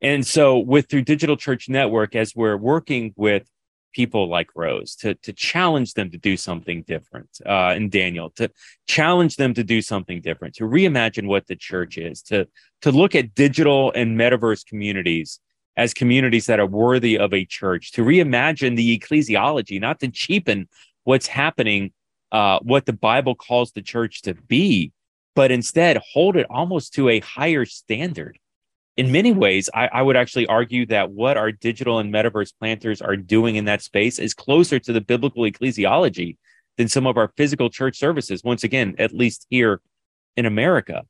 And 0.02 0.26
so 0.26 0.58
with 0.58 0.90
through 0.90 1.04
Digital 1.04 1.36
Church 1.36 1.68
Network 1.68 2.16
as 2.16 2.36
we're 2.36 2.58
working 2.58 3.14
with 3.18 3.50
people 3.94 4.30
like 4.30 4.50
Rose 4.56 4.96
to 4.98 5.16
to 5.16 5.34
challenge 5.34 5.96
them 5.96 6.12
to 6.12 6.18
do 6.18 6.38
something 6.38 6.84
different 6.84 7.30
uh, 7.46 7.74
and 7.76 7.92
Daniel 7.92 8.30
to 8.32 8.50
challenge 8.88 9.36
them 9.36 9.54
to 9.56 9.64
do 9.64 9.82
something 9.82 10.22
different 10.22 10.56
to 10.56 10.64
reimagine 10.64 11.28
what 11.28 11.48
the 11.48 11.56
church 11.56 11.98
is 11.98 12.22
to 12.24 12.48
to 12.82 12.92
look 12.92 13.16
at 13.16 13.36
digital 13.36 13.92
and 13.94 14.18
metaverse 14.18 14.66
communities 14.66 15.40
as 15.78 15.94
communities 15.94 16.46
that 16.46 16.60
are 16.60 16.66
worthy 16.66 17.18
of 17.18 17.34
a 17.34 17.46
church 17.46 17.92
to 17.94 18.04
reimagine 18.04 18.76
the 18.76 18.98
ecclesiology 18.98 19.80
not 19.80 20.00
to 20.00 20.08
cheapen 20.08 20.68
what's 21.04 21.28
happening 21.28 21.92
uh, 22.32 22.60
what 22.62 22.86
the 22.86 22.94
Bible 22.94 23.36
calls 23.36 23.72
the 23.72 23.82
church 23.82 24.22
to 24.24 24.34
be, 24.34 24.92
but 25.36 25.52
instead 25.52 26.02
hold 26.14 26.36
it 26.36 26.48
almost 26.50 26.94
to 26.94 27.10
a 27.10 27.20
higher 27.20 27.66
standard. 27.66 28.38
In 28.98 29.12
many 29.12 29.32
ways, 29.32 29.70
I, 29.74 29.88
I 29.88 30.02
would 30.02 30.18
actually 30.18 30.48
argue 30.48 30.86
that 30.88 31.12
what 31.12 31.38
our 31.38 31.52
digital 31.52 32.00
and 32.00 32.14
metaverse 32.14 32.54
planters 32.60 33.02
are 33.02 33.16
doing 33.16 33.56
in 33.56 33.66
that 33.66 33.82
space 33.82 34.20
is 34.20 34.34
closer 34.34 34.80
to 34.80 34.94
the 34.94 35.02
biblical 35.02 35.44
ecclesiology 35.44 36.38
than 36.78 36.88
some 36.88 37.08
of 37.08 37.18
our 37.18 37.32
physical 37.38 37.70
church 37.70 37.98
services, 37.98 38.44
once 38.44 38.64
again, 38.64 38.96
at 39.00 39.14
least 39.14 39.48
here 39.50 39.82
in 40.36 40.46
America. 40.46 41.04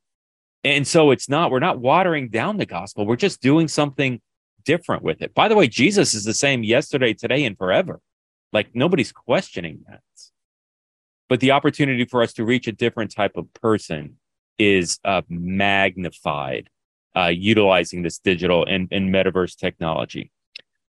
And 0.64 0.86
so 0.86 1.10
it's 1.10 1.28
not, 1.28 1.50
we're 1.50 1.58
not 1.58 1.80
watering 1.80 2.28
down 2.28 2.56
the 2.56 2.66
gospel. 2.66 3.04
We're 3.04 3.16
just 3.16 3.40
doing 3.40 3.66
something 3.66 4.20
different 4.64 5.02
with 5.02 5.22
it. 5.22 5.34
By 5.34 5.48
the 5.48 5.56
way, 5.56 5.66
Jesus 5.66 6.14
is 6.14 6.24
the 6.24 6.34
same 6.34 6.62
yesterday, 6.62 7.14
today, 7.14 7.44
and 7.44 7.58
forever. 7.58 8.00
Like 8.52 8.74
nobody's 8.74 9.12
questioning 9.12 9.80
that 9.88 10.00
but 11.32 11.40
the 11.40 11.52
opportunity 11.52 12.04
for 12.04 12.22
us 12.22 12.34
to 12.34 12.44
reach 12.44 12.66
a 12.66 12.72
different 12.72 13.10
type 13.10 13.38
of 13.38 13.50
person 13.54 14.18
is 14.58 15.00
uh, 15.02 15.22
magnified 15.30 16.68
uh, 17.16 17.28
utilizing 17.28 18.02
this 18.02 18.18
digital 18.18 18.66
and, 18.66 18.86
and 18.92 19.08
metaverse 19.08 19.56
technology. 19.56 20.30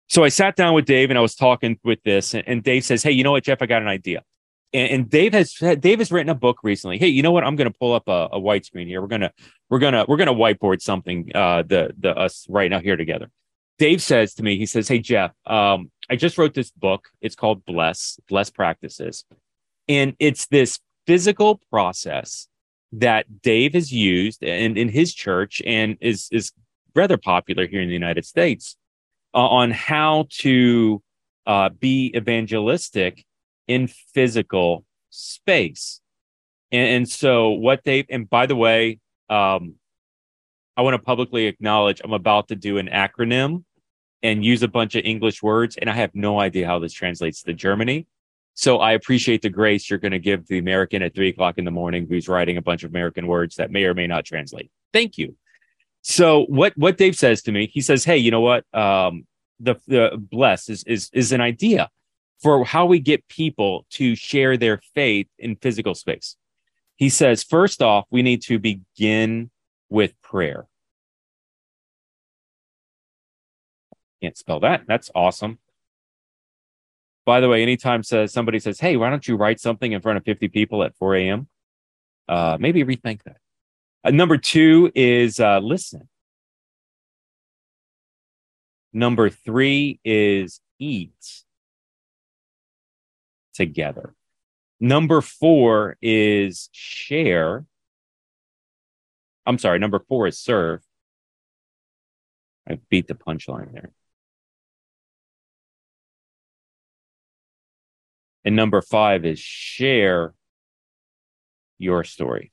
So 0.08 0.24
I 0.24 0.30
sat 0.30 0.56
down 0.56 0.74
with 0.74 0.84
Dave 0.84 1.10
and 1.10 1.16
I 1.16 1.22
was 1.22 1.36
talking 1.36 1.78
with 1.84 2.02
this, 2.02 2.34
and, 2.34 2.42
and 2.48 2.60
Dave 2.60 2.84
says, 2.84 3.04
"Hey, 3.04 3.12
you 3.12 3.22
know 3.22 3.30
what, 3.30 3.44
Jeff? 3.44 3.62
I 3.62 3.66
got 3.66 3.82
an 3.82 3.88
idea." 3.88 4.24
And, 4.72 4.90
and 4.90 5.08
Dave 5.08 5.32
has 5.32 5.54
Dave 5.78 6.00
has 6.00 6.10
written 6.10 6.28
a 6.28 6.34
book 6.34 6.58
recently. 6.64 6.98
Hey, 6.98 7.06
you 7.06 7.22
know 7.22 7.30
what? 7.30 7.44
I'm 7.44 7.54
going 7.54 7.70
to 7.70 7.78
pull 7.78 7.92
up 7.92 8.08
a, 8.08 8.30
a, 8.32 8.40
white 8.40 8.66
screen 8.66 8.88
here. 8.88 9.00
We're 9.00 9.06
gonna 9.06 9.30
we're 9.70 9.78
gonna 9.78 10.06
we're 10.08 10.16
gonna 10.16 10.34
whiteboard 10.34 10.82
something. 10.82 11.30
Uh, 11.32 11.62
the 11.62 11.94
the 12.00 12.18
us 12.18 12.48
right 12.48 12.68
now 12.68 12.80
here 12.80 12.96
together. 12.96 13.30
Dave 13.78 14.02
says 14.02 14.34
to 14.34 14.42
me, 14.42 14.58
he 14.58 14.66
says, 14.66 14.88
"Hey 14.88 14.98
Jeff, 14.98 15.30
um, 15.46 15.92
I 16.10 16.16
just 16.16 16.36
wrote 16.36 16.54
this 16.54 16.72
book. 16.72 17.10
It's 17.20 17.36
called 17.36 17.64
Bless 17.64 18.18
Bless 18.28 18.50
Practices." 18.50 19.24
And 19.88 20.14
it's 20.18 20.46
this 20.46 20.78
physical 21.06 21.60
process 21.70 22.48
that 22.92 23.42
Dave 23.42 23.74
has 23.74 23.92
used 23.92 24.42
in, 24.42 24.76
in 24.76 24.88
his 24.88 25.14
church 25.14 25.62
and 25.64 25.96
is, 26.00 26.28
is 26.30 26.52
rather 26.94 27.16
popular 27.16 27.66
here 27.66 27.80
in 27.80 27.88
the 27.88 27.94
United 27.94 28.24
States 28.24 28.76
uh, 29.34 29.38
on 29.38 29.70
how 29.70 30.26
to 30.30 31.02
uh, 31.46 31.70
be 31.70 32.12
evangelistic 32.14 33.24
in 33.66 33.88
physical 33.88 34.84
space. 35.10 36.00
And, 36.70 36.88
and, 36.88 37.08
so, 37.08 37.50
what 37.50 37.84
they, 37.84 38.04
and 38.08 38.28
by 38.28 38.46
the 38.46 38.56
way, 38.56 38.98
um, 39.28 39.74
I 40.76 40.82
want 40.82 40.94
to 40.94 40.98
publicly 40.98 41.46
acknowledge 41.46 42.00
I'm 42.02 42.12
about 42.12 42.48
to 42.48 42.56
do 42.56 42.78
an 42.78 42.88
acronym 42.88 43.64
and 44.22 44.44
use 44.44 44.62
a 44.62 44.68
bunch 44.68 44.94
of 44.94 45.04
English 45.04 45.42
words, 45.42 45.76
and 45.76 45.90
I 45.90 45.94
have 45.94 46.14
no 46.14 46.40
idea 46.40 46.66
how 46.66 46.78
this 46.78 46.92
translates 46.92 47.42
to 47.42 47.52
Germany. 47.52 48.06
So 48.54 48.78
I 48.78 48.92
appreciate 48.92 49.42
the 49.42 49.50
grace 49.50 49.88
you're 49.88 49.98
going 49.98 50.12
to 50.12 50.18
give 50.18 50.46
the 50.46 50.58
American 50.58 51.02
at 51.02 51.14
three 51.14 51.28
o'clock 51.28 51.58
in 51.58 51.64
the 51.64 51.70
morning 51.70 52.06
who's 52.08 52.28
writing 52.28 52.56
a 52.56 52.62
bunch 52.62 52.84
of 52.84 52.90
American 52.90 53.26
words 53.26 53.56
that 53.56 53.70
may 53.70 53.84
or 53.84 53.94
may 53.94 54.06
not 54.06 54.24
translate. 54.24 54.70
Thank 54.92 55.16
you. 55.18 55.36
So 56.02 56.44
what 56.44 56.76
what 56.76 56.98
Dave 56.98 57.16
says 57.16 57.42
to 57.42 57.52
me, 57.52 57.66
he 57.72 57.80
says, 57.80 58.04
"Hey, 58.04 58.18
you 58.18 58.30
know 58.30 58.40
what? 58.40 58.64
Um, 58.74 59.26
the 59.60 59.76
the 59.86 60.10
bless 60.16 60.68
is 60.68 60.82
is 60.84 61.08
is 61.12 61.32
an 61.32 61.40
idea 61.40 61.88
for 62.42 62.64
how 62.64 62.86
we 62.86 62.98
get 62.98 63.26
people 63.28 63.86
to 63.90 64.16
share 64.16 64.56
their 64.56 64.80
faith 64.94 65.28
in 65.38 65.56
physical 65.56 65.94
space." 65.94 66.36
He 66.96 67.08
says, 67.08 67.42
first 67.42 67.82
off, 67.82 68.06
we 68.10 68.22
need 68.22 68.42
to 68.42 68.58
begin 68.58 69.50
with 69.88 70.14
prayer. 70.22 70.66
Can't 74.22 74.36
spell 74.36 74.60
that. 74.60 74.82
That's 74.86 75.10
awesome. 75.14 75.58
By 77.24 77.40
the 77.40 77.48
way, 77.48 77.62
anytime 77.62 78.02
says 78.02 78.32
somebody 78.32 78.58
says, 78.58 78.80
"Hey, 78.80 78.96
why 78.96 79.10
don't 79.10 79.26
you 79.26 79.36
write 79.36 79.60
something 79.60 79.92
in 79.92 80.00
front 80.00 80.18
of 80.18 80.24
50 80.24 80.48
people 80.48 80.82
at 80.82 80.96
4 80.96 81.16
a.m.?" 81.16 81.48
Uh, 82.28 82.56
maybe 82.58 82.84
rethink 82.84 83.22
that. 83.24 83.36
Uh, 84.04 84.10
number 84.10 84.36
two 84.36 84.90
is 84.94 85.38
uh, 85.38 85.58
listen. 85.60 86.08
Number 88.92 89.30
three 89.30 90.00
is 90.04 90.60
eat 90.78 91.44
together. 93.54 94.14
Number 94.80 95.20
four 95.20 95.96
is 96.02 96.68
share. 96.72 97.64
I'm 99.46 99.58
sorry, 99.58 99.78
number 99.78 100.00
four 100.00 100.26
is 100.26 100.38
serve. 100.38 100.82
I 102.68 102.78
beat 102.90 103.08
the 103.08 103.14
punchline 103.14 103.72
there. 103.72 103.90
And 108.44 108.56
number 108.56 108.82
five 108.82 109.24
is 109.24 109.38
share 109.38 110.34
your 111.78 112.04
story. 112.04 112.52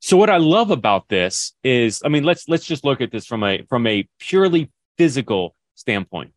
So 0.00 0.16
what 0.16 0.30
I 0.30 0.36
love 0.36 0.70
about 0.70 1.08
this 1.08 1.52
is, 1.64 2.00
I 2.04 2.08
mean, 2.08 2.22
let's 2.22 2.48
let's 2.48 2.64
just 2.64 2.84
look 2.84 3.00
at 3.00 3.10
this 3.10 3.26
from 3.26 3.42
a 3.42 3.62
from 3.68 3.88
a 3.88 4.08
purely 4.20 4.70
physical 4.96 5.56
standpoint. 5.74 6.32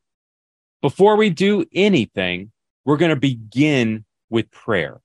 Before 0.82 1.16
we 1.18 1.30
do 1.30 1.66
anything, 1.74 2.52
we're 2.84 2.98
going 2.98 3.14
to 3.14 3.20
begin 3.20 4.06
with 4.30 4.50
prayer. 4.50 5.02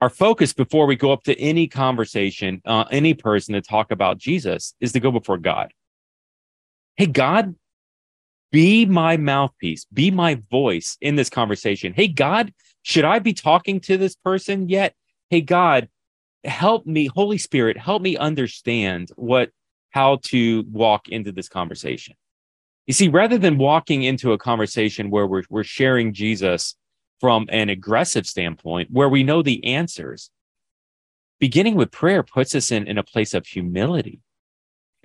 Our 0.00 0.08
focus 0.08 0.52
before 0.52 0.86
we 0.86 0.96
go 0.96 1.12
up 1.12 1.24
to 1.24 1.38
any 1.38 1.68
conversation, 1.68 2.62
uh, 2.64 2.84
any 2.90 3.14
person 3.14 3.54
to 3.54 3.60
talk 3.60 3.90
about 3.90 4.18
Jesus, 4.18 4.74
is 4.80 4.92
to 4.92 5.00
go 5.00 5.10
before 5.10 5.38
God. 5.38 5.72
Hey, 6.96 7.06
God, 7.06 7.56
be 8.56 8.86
my 8.86 9.18
mouthpiece, 9.18 9.84
be 9.92 10.10
my 10.10 10.40
voice 10.50 10.96
in 11.02 11.14
this 11.14 11.28
conversation. 11.28 11.92
Hey, 11.92 12.08
God, 12.08 12.54
should 12.80 13.04
I 13.04 13.18
be 13.18 13.34
talking 13.34 13.80
to 13.80 13.98
this 13.98 14.14
person 14.14 14.70
yet? 14.70 14.94
Hey, 15.28 15.42
God, 15.42 15.90
help 16.42 16.86
me, 16.86 17.04
Holy 17.04 17.36
Spirit, 17.36 17.76
help 17.76 18.00
me 18.00 18.16
understand 18.16 19.10
what, 19.16 19.50
how 19.90 20.20
to 20.28 20.64
walk 20.72 21.10
into 21.10 21.32
this 21.32 21.50
conversation. 21.50 22.14
You 22.86 22.94
see, 22.94 23.08
rather 23.08 23.36
than 23.36 23.58
walking 23.58 24.04
into 24.04 24.32
a 24.32 24.38
conversation 24.38 25.10
where 25.10 25.26
we're, 25.26 25.44
we're 25.50 25.62
sharing 25.62 26.14
Jesus 26.14 26.76
from 27.20 27.44
an 27.50 27.68
aggressive 27.68 28.26
standpoint, 28.26 28.88
where 28.90 29.10
we 29.10 29.22
know 29.22 29.42
the 29.42 29.62
answers, 29.66 30.30
beginning 31.40 31.74
with 31.74 31.90
prayer 31.90 32.22
puts 32.22 32.54
us 32.54 32.72
in, 32.72 32.86
in 32.86 32.96
a 32.96 33.02
place 33.02 33.34
of 33.34 33.46
humility 33.46 34.22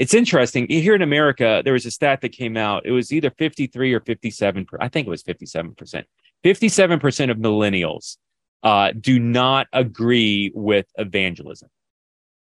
it's 0.02 0.16
interesting 0.16 0.66
here 0.68 0.96
in 0.96 1.04
America. 1.04 1.62
There 1.64 1.74
was 1.74 1.86
a 1.86 1.92
stat 1.92 2.22
that 2.22 2.30
came 2.30 2.58
out. 2.58 2.88
It 2.88 2.92
was 2.92 3.14
either 3.14 3.30
53 3.30 3.94
or 3.94 4.00
57. 4.00 4.66
I 4.80 4.88
think 4.88 5.06
it 5.06 5.12
was 5.12 5.22
57 5.22 5.76
percent. 5.76 6.08
57 6.42 7.00
percent 7.00 7.30
of 7.30 7.38
millennials 7.38 8.18
uh, 8.64 8.94
do 9.00 9.20
not 9.20 9.68
agree 9.72 10.52
with 10.56 10.88
evangelism. 10.96 11.70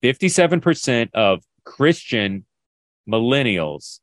57% 0.04 1.10
of 1.14 1.42
Christian 1.64 2.46
millennials 3.10 4.02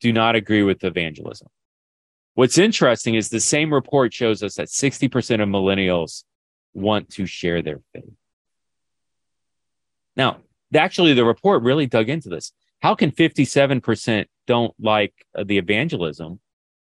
do 0.00 0.12
not 0.12 0.34
agree 0.34 0.64
with 0.64 0.82
evangelism. 0.82 1.46
What's 2.34 2.58
interesting 2.58 3.14
is 3.14 3.28
the 3.28 3.38
same 3.38 3.72
report 3.72 4.12
shows 4.12 4.42
us 4.42 4.56
that 4.56 4.66
60% 4.66 5.08
of 5.40 5.48
millennials 5.48 6.24
want 6.74 7.08
to 7.10 7.24
share 7.24 7.62
their 7.62 7.80
faith. 7.92 8.10
Now, 10.16 10.38
actually, 10.74 11.14
the 11.14 11.24
report 11.24 11.62
really 11.62 11.86
dug 11.86 12.08
into 12.08 12.28
this. 12.28 12.52
How 12.80 12.94
can 12.94 13.10
57% 13.10 14.26
don't 14.46 14.74
like 14.80 15.14
uh, 15.36 15.44
the 15.44 15.58
evangelism, 15.58 16.40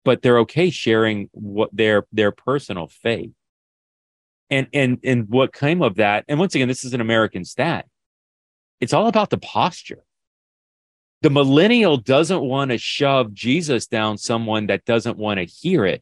but 0.05 0.21
they're 0.21 0.39
okay 0.39 0.69
sharing 0.69 1.29
what 1.33 1.69
their 1.73 2.05
their 2.11 2.31
personal 2.31 2.87
faith? 2.87 3.31
And 4.49 4.67
and 4.73 4.99
and 5.03 5.29
what 5.29 5.53
came 5.53 5.81
of 5.81 5.95
that? 5.95 6.25
And 6.27 6.39
once 6.39 6.55
again, 6.55 6.67
this 6.67 6.83
is 6.83 6.93
an 6.93 7.01
American 7.01 7.45
stat. 7.45 7.87
It's 8.79 8.93
all 8.93 9.07
about 9.07 9.29
the 9.29 9.37
posture 9.37 10.03
the 11.21 11.29
millennial 11.29 11.97
doesn't 11.97 12.41
want 12.41 12.71
to 12.71 12.77
shove 12.77 13.33
Jesus 13.33 13.87
down 13.87 14.17
someone 14.17 14.67
that 14.67 14.85
doesn't 14.85 15.17
want 15.17 15.39
to 15.39 15.45
hear 15.45 15.85
it, 15.85 16.01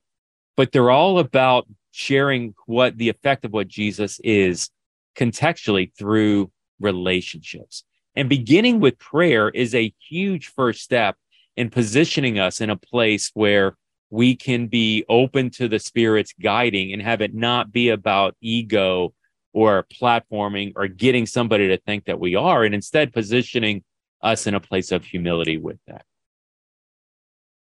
but 0.56 0.72
they're 0.72 0.92
all 0.92 1.18
about 1.20 1.68
sharing 1.92 2.54
what 2.68 2.98
the 2.98 3.10
effect 3.10 3.44
of 3.44 3.52
what 3.52 3.68
Jesus 3.68 4.20
is 4.24 4.70
contextually 5.16 5.92
through 5.98 6.52
relationships. 6.80 7.84
And 8.18 8.28
beginning 8.28 8.80
with 8.80 8.98
prayer 8.98 9.50
is 9.50 9.76
a 9.76 9.94
huge 10.00 10.48
first 10.48 10.82
step 10.82 11.16
in 11.56 11.70
positioning 11.70 12.40
us 12.40 12.62
in 12.62 12.72
a 12.72 12.76
place 12.76 13.30
where 13.36 13.78
we 14.10 14.36
can 14.36 14.66
be 14.66 15.06
open 15.08 15.52
to 15.52 15.68
the 15.68 15.78
Spirit's 15.78 16.34
guiding 16.42 16.94
and 16.94 17.02
have 17.02 17.22
it 17.22 17.36
not 17.36 17.72
be 17.72 17.90
about 17.90 18.36
ego 18.42 19.14
or 19.54 19.86
platforming 20.02 20.74
or 20.76 20.88
getting 20.88 21.28
somebody 21.28 21.68
to 21.68 21.78
think 21.78 22.06
that 22.06 22.20
we 22.20 22.34
are, 22.34 22.64
and 22.64 22.74
instead 22.74 23.14
positioning 23.14 23.84
us 24.24 24.48
in 24.48 24.56
a 24.56 24.60
place 24.60 24.92
of 24.92 25.06
humility 25.06 25.58
with 25.58 25.78
that. 25.86 26.04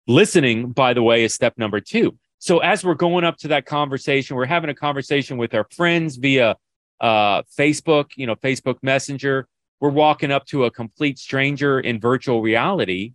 Listening, 0.08 0.72
by 0.74 0.94
the 0.94 1.02
way, 1.02 1.24
is 1.24 1.34
step 1.34 1.58
number 1.58 1.80
two. 1.80 2.20
So 2.38 2.60
as 2.60 2.86
we're 2.86 2.94
going 2.94 3.24
up 3.24 3.38
to 3.38 3.48
that 3.48 3.66
conversation, 3.66 4.36
we're 4.36 4.46
having 4.46 4.70
a 4.70 4.76
conversation 4.76 5.38
with 5.38 5.56
our 5.56 5.66
friends 5.72 6.18
via 6.18 6.56
uh, 7.02 7.42
Facebook, 7.58 8.12
you 8.16 8.28
know, 8.28 8.36
Facebook 8.36 8.78
Messenger. 8.84 9.48
We're 9.80 9.90
walking 9.90 10.32
up 10.32 10.46
to 10.48 10.66
a 10.66 10.72
complete 10.72 11.20
stranger 11.20 11.80
in 11.80 12.00
virtual 12.00 12.42
reality. 12.42 13.14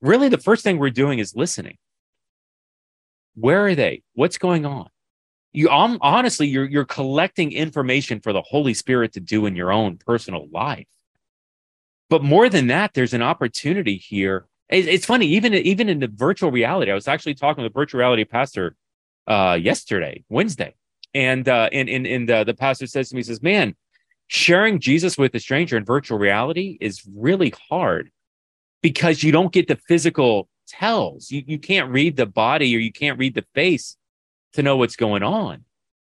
Really, 0.00 0.28
the 0.28 0.38
first 0.38 0.62
thing 0.62 0.78
we're 0.78 0.90
doing 0.90 1.18
is 1.18 1.34
listening. 1.34 1.78
Where 3.34 3.66
are 3.66 3.74
they? 3.74 4.02
What's 4.14 4.38
going 4.38 4.64
on? 4.64 4.88
You 5.52 5.68
um, 5.70 5.98
honestly, 6.00 6.46
you're 6.48 6.64
you're 6.64 6.84
collecting 6.84 7.52
information 7.52 8.20
for 8.20 8.32
the 8.32 8.42
Holy 8.42 8.74
Spirit 8.74 9.12
to 9.14 9.20
do 9.20 9.46
in 9.46 9.54
your 9.54 9.72
own 9.72 9.98
personal 9.98 10.48
life. 10.52 10.88
But 12.10 12.22
more 12.22 12.48
than 12.48 12.66
that, 12.68 12.94
there's 12.94 13.14
an 13.14 13.22
opportunity 13.22 13.96
here. 13.96 14.46
It's 14.68 15.06
funny, 15.06 15.26
even 15.26 15.54
even 15.54 15.88
in 15.88 16.00
the 16.00 16.10
virtual 16.12 16.50
reality. 16.50 16.90
I 16.90 16.94
was 16.94 17.08
actually 17.08 17.34
talking 17.34 17.62
with 17.62 17.72
a 17.72 17.74
virtual 17.74 18.00
reality 18.00 18.24
pastor 18.24 18.76
uh, 19.26 19.58
yesterday, 19.60 20.24
Wednesday, 20.28 20.74
and 21.12 21.48
uh, 21.48 21.68
and 21.72 21.88
and, 21.88 22.06
and 22.06 22.30
uh, 22.30 22.44
the 22.44 22.54
pastor 22.54 22.86
says 22.86 23.08
to 23.10 23.14
me, 23.14 23.20
he 23.20 23.24
says, 23.24 23.42
"Man, 23.42 23.76
sharing 24.28 24.80
Jesus 24.80 25.18
with 25.18 25.34
a 25.34 25.40
stranger 25.40 25.76
in 25.76 25.84
virtual 25.84 26.18
reality 26.18 26.78
is 26.80 27.02
really 27.14 27.52
hard 27.68 28.10
because 28.82 29.22
you 29.22 29.32
don't 29.32 29.52
get 29.52 29.68
the 29.68 29.76
physical 29.76 30.48
tells. 30.66 31.30
You 31.30 31.42
you 31.46 31.58
can't 31.58 31.90
read 31.90 32.16
the 32.16 32.26
body 32.26 32.74
or 32.74 32.78
you 32.78 32.92
can't 32.92 33.18
read 33.18 33.34
the 33.34 33.44
face 33.54 33.96
to 34.54 34.62
know 34.62 34.76
what's 34.76 34.96
going 34.96 35.22
on." 35.22 35.64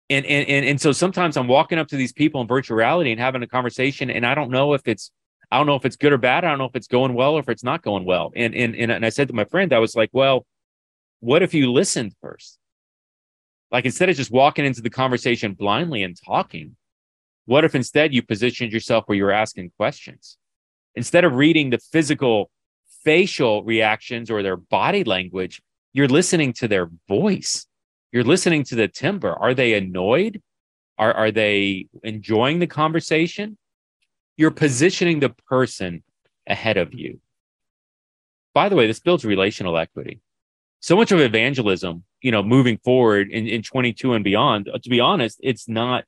And, 0.09 0.25
and 0.25 0.47
and 0.47 0.65
and 0.65 0.81
so 0.81 0.91
sometimes 0.91 1.35
I'm 1.35 1.47
walking 1.47 1.79
up 1.79 1.87
to 1.87 1.97
these 1.97 2.13
people 2.13 2.41
in 2.41 2.47
virtual 2.47 2.77
reality 2.77 3.11
and 3.11 3.19
having 3.19 3.41
a 3.41 3.47
conversation, 3.47 4.09
and 4.09 4.25
I 4.25 4.35
don't 4.35 4.51
know 4.51 4.73
if 4.73 4.87
it's 4.87 5.11
I 5.51 5.57
don't 5.57 5.67
know 5.67 5.75
if 5.75 5.85
it's 5.85 5.95
good 5.95 6.13
or 6.13 6.17
bad. 6.17 6.43
I 6.43 6.49
don't 6.49 6.57
know 6.57 6.65
if 6.65 6.75
it's 6.75 6.87
going 6.87 7.13
well 7.13 7.33
or 7.35 7.39
if 7.39 7.49
it's 7.49 7.63
not 7.63 7.81
going 7.81 8.05
well. 8.05 8.31
And 8.35 8.53
and 8.55 8.75
and, 8.75 8.91
and 8.91 9.05
I 9.05 9.09
said 9.09 9.27
to 9.29 9.33
my 9.33 9.45
friend, 9.45 9.73
I 9.73 9.79
was 9.79 9.95
like, 9.95 10.09
well, 10.13 10.45
what 11.19 11.43
if 11.43 11.53
you 11.53 11.71
listened 11.71 12.13
first? 12.21 12.59
Like 13.71 13.85
instead 13.85 14.09
of 14.09 14.15
just 14.15 14.31
walking 14.31 14.65
into 14.65 14.81
the 14.81 14.89
conversation 14.89 15.53
blindly 15.53 16.03
and 16.03 16.15
talking, 16.23 16.75
what 17.45 17.63
if 17.63 17.75
instead 17.75 18.13
you 18.13 18.21
positioned 18.21 18.71
yourself 18.71 19.03
where 19.05 19.17
you're 19.17 19.31
asking 19.31 19.71
questions? 19.77 20.37
Instead 20.95 21.25
of 21.25 21.33
reading 21.33 21.69
the 21.69 21.77
physical 21.77 22.49
facial 23.03 23.63
reactions 23.63 24.31
or 24.31 24.41
their 24.41 24.57
body 24.57 25.03
language, 25.03 25.61
you're 25.93 26.07
listening 26.07 26.53
to 26.53 26.67
their 26.67 26.89
voice. 27.07 27.67
You're 28.11 28.23
listening 28.23 28.63
to 28.65 28.75
the 28.75 28.87
timbre. 28.87 29.33
Are 29.33 29.53
they 29.53 29.73
annoyed? 29.73 30.41
Are, 30.97 31.13
are 31.13 31.31
they 31.31 31.87
enjoying 32.03 32.59
the 32.59 32.67
conversation? 32.67 33.57
you're 34.37 34.51
positioning 34.51 35.19
the 35.19 35.29
person 35.29 36.03
ahead 36.47 36.77
of 36.77 36.93
you. 36.93 37.19
By 38.53 38.69
the 38.69 38.75
way, 38.75 38.87
this 38.87 38.99
builds 38.99 39.25
relational 39.25 39.77
equity. 39.77 40.21
So 40.79 40.95
much 40.95 41.11
of 41.11 41.19
evangelism, 41.19 42.03
you 42.21 42.31
know, 42.31 42.43
moving 42.43 42.77
forward 42.77 43.31
in, 43.31 43.47
in 43.47 43.63
22 43.63 44.13
and 44.13 44.23
beyond, 44.23 44.69
uh, 44.69 44.77
to 44.77 44.89
be 44.89 44.99
honest, 44.99 45.39
it's 45.41 45.67
not, 45.67 46.05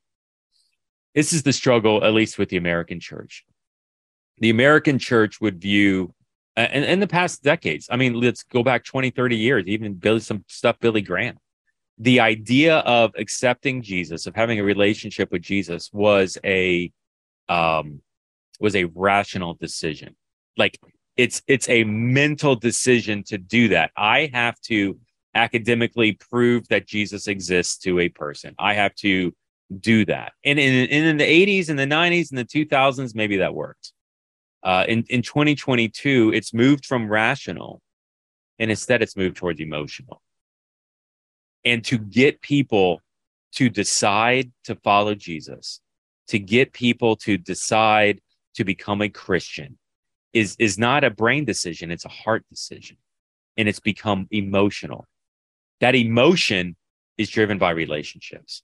this 1.18 1.32
is 1.32 1.42
the 1.42 1.52
struggle, 1.52 2.04
at 2.04 2.14
least 2.14 2.38
with 2.38 2.48
the 2.48 2.58
American 2.58 3.00
church. 3.00 3.44
The 4.38 4.50
American 4.50 5.00
church 5.00 5.40
would 5.40 5.60
view, 5.60 6.14
and 6.54 6.84
in 6.84 7.00
the 7.00 7.08
past 7.08 7.42
decades, 7.42 7.88
I 7.90 7.96
mean, 7.96 8.14
let's 8.14 8.44
go 8.44 8.62
back 8.62 8.84
20, 8.84 9.10
30 9.10 9.36
years, 9.36 9.64
even 9.66 9.94
build 9.94 10.22
some 10.22 10.44
stuff, 10.46 10.78
Billy 10.78 11.02
Graham. 11.02 11.36
The 11.98 12.20
idea 12.20 12.76
of 12.76 13.10
accepting 13.18 13.82
Jesus, 13.82 14.28
of 14.28 14.36
having 14.36 14.60
a 14.60 14.62
relationship 14.62 15.32
with 15.32 15.42
Jesus 15.42 15.90
was 15.92 16.38
a, 16.44 16.92
um, 17.48 18.00
was 18.60 18.76
a 18.76 18.84
rational 18.84 19.54
decision. 19.54 20.14
Like 20.56 20.78
it's 21.16 21.42
it's 21.48 21.68
a 21.68 21.82
mental 21.82 22.54
decision 22.54 23.24
to 23.24 23.38
do 23.38 23.70
that. 23.70 23.90
I 23.96 24.30
have 24.32 24.60
to 24.66 25.00
academically 25.34 26.12
prove 26.12 26.68
that 26.68 26.86
Jesus 26.86 27.26
exists 27.26 27.76
to 27.78 27.98
a 27.98 28.08
person. 28.08 28.54
I 28.56 28.74
have 28.74 28.94
to 29.06 29.34
do 29.80 30.04
that. 30.06 30.32
And 30.44 30.58
in, 30.58 30.88
in 30.88 31.16
the 31.16 31.24
80s 31.24 31.68
and 31.68 31.78
the 31.78 31.86
90s 31.86 32.30
and 32.30 32.38
the 32.38 32.44
2000s, 32.44 33.14
maybe 33.14 33.38
that 33.38 33.54
worked. 33.54 33.92
Uh, 34.62 34.84
in, 34.88 35.04
in 35.08 35.22
2022, 35.22 36.32
it's 36.34 36.52
moved 36.52 36.86
from 36.86 37.08
rational 37.08 37.80
and 38.58 38.70
instead 38.70 39.02
it's 39.02 39.16
moved 39.16 39.36
towards 39.36 39.60
emotional. 39.60 40.20
And 41.64 41.84
to 41.84 41.98
get 41.98 42.40
people 42.40 43.00
to 43.52 43.68
decide 43.68 44.50
to 44.64 44.74
follow 44.76 45.14
Jesus, 45.14 45.80
to 46.28 46.38
get 46.38 46.72
people 46.72 47.16
to 47.16 47.36
decide 47.36 48.20
to 48.54 48.64
become 48.64 49.02
a 49.02 49.08
Christian 49.08 49.78
is 50.32 50.56
is 50.58 50.78
not 50.78 51.04
a 51.04 51.10
brain 51.10 51.44
decision, 51.44 51.90
it's 51.90 52.04
a 52.04 52.10
heart 52.10 52.44
decision. 52.50 52.96
And 53.56 53.68
it's 53.68 53.80
become 53.80 54.28
emotional. 54.30 55.06
That 55.80 55.94
emotion 55.94 56.76
is 57.16 57.28
driven 57.28 57.58
by 57.58 57.70
relationships. 57.70 58.62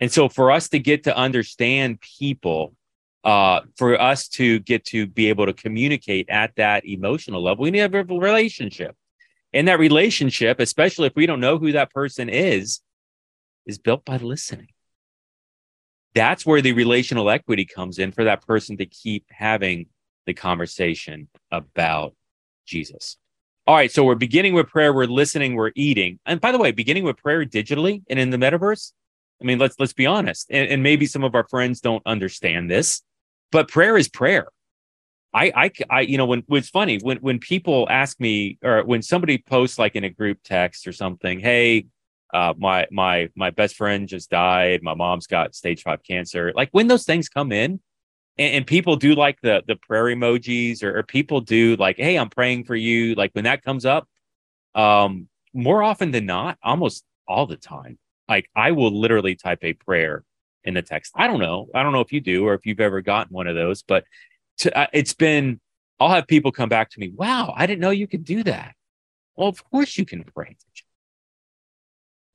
And 0.00 0.10
so 0.10 0.28
for 0.28 0.50
us 0.50 0.68
to 0.70 0.78
get 0.78 1.04
to 1.04 1.16
understand 1.16 2.00
people, 2.00 2.74
uh, 3.22 3.60
for 3.76 4.00
us 4.00 4.28
to 4.28 4.58
get 4.60 4.84
to 4.86 5.06
be 5.06 5.28
able 5.28 5.46
to 5.46 5.52
communicate 5.52 6.30
at 6.30 6.56
that 6.56 6.86
emotional 6.86 7.42
level, 7.42 7.64
we 7.64 7.70
need 7.70 7.90
to 7.90 7.98
have 7.98 8.10
a 8.10 8.14
relationship. 8.14 8.96
And 9.52 9.68
that 9.68 9.78
relationship, 9.78 10.60
especially 10.60 11.06
if 11.06 11.16
we 11.16 11.26
don't 11.26 11.40
know 11.40 11.58
who 11.58 11.72
that 11.72 11.92
person 11.92 12.28
is, 12.28 12.80
is 13.66 13.78
built 13.78 14.04
by 14.04 14.16
listening 14.16 14.68
that's 16.14 16.44
where 16.44 16.60
the 16.60 16.72
relational 16.72 17.30
equity 17.30 17.64
comes 17.64 17.98
in 17.98 18.12
for 18.12 18.24
that 18.24 18.46
person 18.46 18.76
to 18.78 18.86
keep 18.86 19.24
having 19.30 19.86
the 20.26 20.34
conversation 20.34 21.28
about 21.50 22.14
Jesus. 22.66 23.16
All 23.66 23.76
right, 23.76 23.90
so 23.90 24.04
we're 24.04 24.16
beginning 24.16 24.54
with 24.54 24.68
prayer, 24.68 24.92
we're 24.92 25.06
listening, 25.06 25.54
we're 25.54 25.72
eating. 25.76 26.18
And 26.26 26.40
by 26.40 26.50
the 26.50 26.58
way, 26.58 26.72
beginning 26.72 27.04
with 27.04 27.16
prayer 27.16 27.44
digitally 27.44 28.02
and 28.10 28.18
in 28.18 28.30
the 28.30 28.36
metaverse, 28.36 28.92
I 29.40 29.44
mean, 29.44 29.58
let's 29.58 29.76
let's 29.78 29.92
be 29.92 30.06
honest. 30.06 30.48
And, 30.50 30.68
and 30.68 30.82
maybe 30.82 31.06
some 31.06 31.24
of 31.24 31.34
our 31.34 31.46
friends 31.48 31.80
don't 31.80 32.02
understand 32.06 32.70
this, 32.70 33.02
but 33.50 33.68
prayer 33.68 33.96
is 33.96 34.08
prayer. 34.08 34.48
I, 35.32 35.52
I, 35.54 35.70
I, 35.88 36.00
you 36.00 36.18
know, 36.18 36.26
when 36.26 36.42
it's 36.50 36.68
funny 36.68 36.98
when 36.98 37.18
when 37.18 37.38
people 37.38 37.86
ask 37.88 38.18
me 38.20 38.58
or 38.62 38.82
when 38.84 39.02
somebody 39.02 39.38
posts 39.38 39.78
like 39.78 39.94
in 39.94 40.04
a 40.04 40.10
group 40.10 40.38
text 40.42 40.86
or 40.86 40.92
something, 40.92 41.38
hey, 41.38 41.86
uh, 42.34 42.54
my 42.58 42.86
my 42.90 43.28
my 43.36 43.50
best 43.50 43.76
friend 43.76 44.08
just 44.08 44.30
died. 44.30 44.82
My 44.82 44.94
mom's 44.94 45.26
got 45.26 45.54
stage 45.54 45.82
five 45.82 46.02
cancer. 46.02 46.52
Like 46.54 46.68
when 46.72 46.88
those 46.88 47.04
things 47.04 47.28
come 47.28 47.52
in, 47.52 47.80
and, 48.38 48.54
and 48.54 48.66
people 48.66 48.96
do 48.96 49.14
like 49.14 49.40
the 49.40 49.62
the 49.66 49.76
prayer 49.76 50.04
emojis, 50.04 50.82
or, 50.82 50.98
or, 50.98 51.02
people 51.04 51.40
do 51.40 51.76
like, 51.76 51.96
"Hey, 51.96 52.16
I'm 52.18 52.30
praying 52.30 52.64
for 52.64 52.76
you." 52.76 53.14
Like 53.14 53.30
when 53.32 53.44
that 53.44 53.62
comes 53.62 53.86
up, 53.86 54.08
um, 54.74 55.28
more 55.54 55.82
often 55.82 56.10
than 56.10 56.26
not, 56.26 56.58
almost 56.62 57.04
all 57.28 57.46
the 57.46 57.56
time, 57.56 57.98
like 58.30 58.48
I 58.56 58.70
will 58.70 58.98
literally 58.98 59.34
type 59.34 59.58
a 59.62 59.74
prayer 59.74 60.24
in 60.64 60.74
the 60.74 60.82
text. 60.82 61.12
I 61.16 61.26
don't 61.26 61.40
know. 61.40 61.68
I 61.74 61.82
don't 61.82 61.92
know 61.92 62.00
if 62.00 62.12
you 62.12 62.20
do 62.20 62.46
or 62.46 62.54
if 62.54 62.64
you've 62.64 62.80
ever 62.80 63.02
gotten 63.02 63.34
one 63.34 63.46
of 63.46 63.54
those, 63.54 63.82
but 63.82 64.04
to, 64.58 64.78
uh, 64.78 64.86
it's 64.94 65.12
been. 65.12 65.60
I'll 65.98 66.08
have 66.08 66.26
people 66.26 66.50
come 66.50 66.70
back 66.70 66.88
to 66.92 67.00
me. 67.00 67.12
Wow, 67.14 67.52
I 67.54 67.66
didn't 67.66 67.82
know 67.82 67.90
you 67.90 68.06
could 68.06 68.24
do 68.24 68.42
that. 68.44 68.74
Well, 69.36 69.48
of 69.48 69.62
course 69.70 69.98
you 69.98 70.06
can 70.06 70.24
pray 70.24 70.56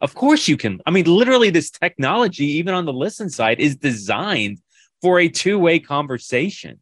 Of 0.02 0.14
course 0.14 0.48
you 0.48 0.56
can. 0.56 0.82
I 0.86 0.92
mean, 0.92 1.06
literally, 1.06 1.50
this 1.50 1.72
technology, 1.72 2.46
even 2.46 2.76
on 2.76 2.86
the 2.86 2.94
listen 2.94 3.30
side, 3.30 3.60
is 3.60 3.76
designed 3.76 4.60
for 5.02 5.20
a 5.20 5.28
two 5.28 5.58
way 5.58 5.80
conversation. 5.80 6.80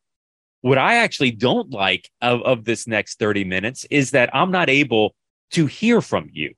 What 0.59 0.77
I 0.77 0.95
actually 0.95 1.31
don't 1.31 1.71
like 1.71 2.09
of, 2.21 2.41
of 2.41 2.65
this 2.65 2.85
next 2.87 3.19
30 3.19 3.45
minutes 3.45 3.85
is 3.89 4.11
that 4.11 4.29
I'm 4.33 4.51
not 4.51 4.69
able 4.69 5.15
to 5.51 5.65
hear 5.65 6.01
from 6.01 6.29
you. 6.33 6.53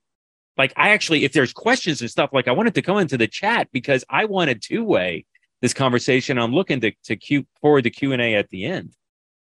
Like, 0.56 0.72
I 0.76 0.90
actually, 0.90 1.24
if 1.24 1.32
there's 1.32 1.52
questions 1.52 2.00
and 2.00 2.10
stuff, 2.10 2.30
like 2.32 2.48
I 2.48 2.52
wanted 2.52 2.74
to 2.74 2.82
come 2.82 2.98
into 2.98 3.18
the 3.18 3.26
chat 3.26 3.68
because 3.72 4.04
I 4.08 4.24
wanted 4.24 4.62
two 4.62 4.84
way 4.84 5.26
this 5.60 5.74
conversation. 5.74 6.38
I'm 6.38 6.52
looking 6.52 6.80
to, 6.80 6.92
to 7.04 7.16
queue 7.16 7.46
forward 7.60 7.84
the 7.84 7.90
Q&A 7.90 8.34
at 8.34 8.48
the 8.50 8.64
end. 8.64 8.94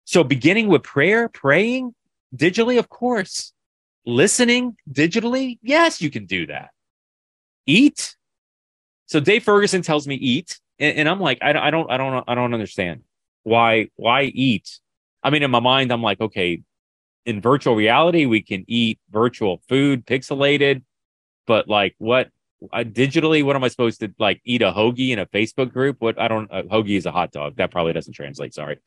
So 0.06 0.24
beginning 0.24 0.68
with 0.68 0.84
prayer, 0.84 1.30
praying 1.30 1.94
digitally, 2.36 2.80
of 2.80 2.90
course. 2.90 3.54
Listening 4.06 4.78
digitally, 4.92 5.58
yes, 5.64 6.02
you 6.02 6.12
can 6.12 6.26
do 6.26 6.46
that. 6.48 6.70
Eat. 7.66 8.16
So 9.08 9.20
Dave 9.20 9.44
Ferguson 9.44 9.82
tells 9.82 10.08
me 10.08 10.16
eat, 10.16 10.60
and, 10.78 10.98
and 11.00 11.10
I'm 11.10 11.20
like, 11.20 11.40
I, 11.42 11.50
I 11.50 11.72
don't, 11.72 11.90
I 11.90 11.98
don't, 11.98 12.24
I 12.28 12.36
don't 12.36 12.54
understand 12.54 13.02
why, 13.44 13.90
why 13.96 14.24
eat. 14.24 14.80
I 15.24 15.32
mean, 15.32 15.42
in 15.42 15.50
my 15.50 15.60
mind, 15.60 15.92
I'm 15.92 16.04
like, 16.04 16.22
okay, 16.22 16.62
in 17.26 17.42
virtual 17.42 17.76
reality, 17.76 18.26
we 18.26 18.42
can 18.42 18.64
eat 18.68 19.00
virtual 19.10 19.62
food, 19.68 20.06
pixelated, 20.06 20.84
but 21.46 21.68
like, 21.68 21.96
what 21.98 22.30
digitally, 22.74 23.44
what 23.44 23.56
am 23.56 23.64
I 23.64 23.68
supposed 23.68 24.00
to 24.00 24.14
like 24.18 24.42
eat 24.46 24.62
a 24.62 24.72
hoagie 24.72 25.12
in 25.12 25.20
a 25.20 25.26
Facebook 25.26 25.72
group? 25.72 25.98
What 26.00 26.20
I 26.20 26.28
don't, 26.28 26.50
a 26.52 26.64
hoagie 26.64 26.98
is 26.98 27.06
a 27.06 27.12
hot 27.12 27.32
dog. 27.32 27.58
That 27.58 27.72
probably 27.72 27.94
doesn't 27.94 28.14
translate. 28.14 28.54
Sorry. 28.54 28.80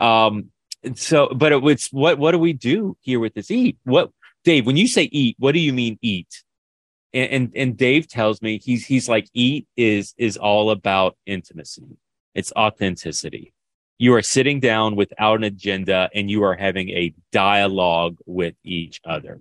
Um, 0.00 0.50
so, 0.94 1.28
but 1.28 1.52
it, 1.52 1.64
it's 1.64 1.92
what, 1.92 2.18
what 2.18 2.32
do 2.32 2.38
we 2.38 2.52
do 2.52 2.96
here 3.00 3.20
with 3.20 3.34
this 3.34 3.50
eat? 3.50 3.78
What, 3.84 4.10
Dave, 4.44 4.66
when 4.66 4.76
you 4.76 4.88
say 4.88 5.04
eat, 5.04 5.36
what 5.38 5.52
do 5.52 5.60
you 5.60 5.72
mean 5.72 5.98
eat? 6.02 6.42
And, 7.14 7.30
and, 7.30 7.52
and 7.54 7.76
Dave 7.76 8.08
tells 8.08 8.42
me 8.42 8.58
he's, 8.58 8.84
he's 8.84 9.08
like, 9.08 9.28
eat 9.32 9.66
is, 9.76 10.14
is 10.18 10.36
all 10.36 10.70
about 10.70 11.16
intimacy. 11.24 11.96
It's 12.34 12.52
authenticity. 12.56 13.52
You 13.98 14.14
are 14.14 14.22
sitting 14.22 14.58
down 14.58 14.96
without 14.96 15.36
an 15.36 15.44
agenda 15.44 16.10
and 16.12 16.28
you 16.28 16.42
are 16.42 16.56
having 16.56 16.88
a 16.88 17.14
dialogue 17.30 18.16
with 18.26 18.54
each 18.64 19.00
other. 19.04 19.40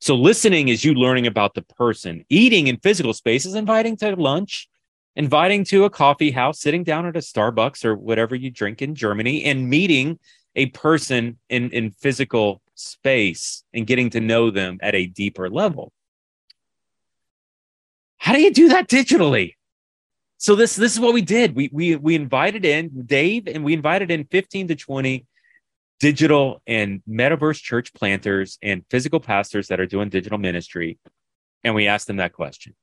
So 0.00 0.14
listening 0.14 0.68
is 0.68 0.82
you 0.82 0.94
learning 0.94 1.26
about 1.26 1.54
the 1.54 1.62
person. 1.62 2.24
Eating 2.30 2.68
in 2.68 2.78
physical 2.78 3.12
space 3.12 3.44
is 3.44 3.54
inviting 3.54 3.96
to 3.98 4.16
lunch, 4.16 4.66
inviting 5.14 5.62
to 5.64 5.84
a 5.84 5.90
coffee 5.90 6.30
house, 6.30 6.58
sitting 6.58 6.84
down 6.84 7.04
at 7.04 7.16
a 7.16 7.20
Starbucks 7.20 7.84
or 7.84 7.94
whatever 7.94 8.34
you 8.34 8.50
drink 8.50 8.80
in 8.80 8.94
Germany, 8.94 9.44
and 9.44 9.68
meeting 9.68 10.18
a 10.56 10.66
person 10.66 11.38
in, 11.50 11.70
in 11.70 11.90
physical 11.90 12.62
space 12.74 13.62
and 13.74 13.86
getting 13.86 14.08
to 14.10 14.20
know 14.20 14.50
them 14.50 14.78
at 14.80 14.94
a 14.94 15.06
deeper 15.06 15.50
level. 15.50 15.92
How 18.16 18.32
do 18.32 18.40
you 18.40 18.52
do 18.52 18.68
that 18.70 18.88
digitally? 18.88 19.54
So 20.38 20.54
this 20.54 20.74
this 20.76 20.94
is 20.94 21.00
what 21.00 21.12
we 21.12 21.20
did. 21.20 21.54
We 21.54 21.68
we 21.72 21.96
we 21.96 22.14
invited 22.14 22.64
in 22.64 23.04
Dave 23.04 23.46
and 23.46 23.62
we 23.62 23.74
invited 23.74 24.10
in 24.10 24.24
15 24.24 24.68
to 24.68 24.76
20 24.76 25.26
digital 26.00 26.62
and 26.66 27.02
metaverse 27.08 27.62
church 27.62 27.94
planters 27.94 28.58
and 28.62 28.84
physical 28.90 29.20
pastors 29.20 29.68
that 29.68 29.78
are 29.78 29.86
doing 29.86 30.08
digital 30.08 30.38
ministry. 30.38 30.98
And 31.62 31.74
we 31.74 31.86
asked 31.86 32.06
them 32.06 32.16
that 32.16 32.32
question 32.32 32.74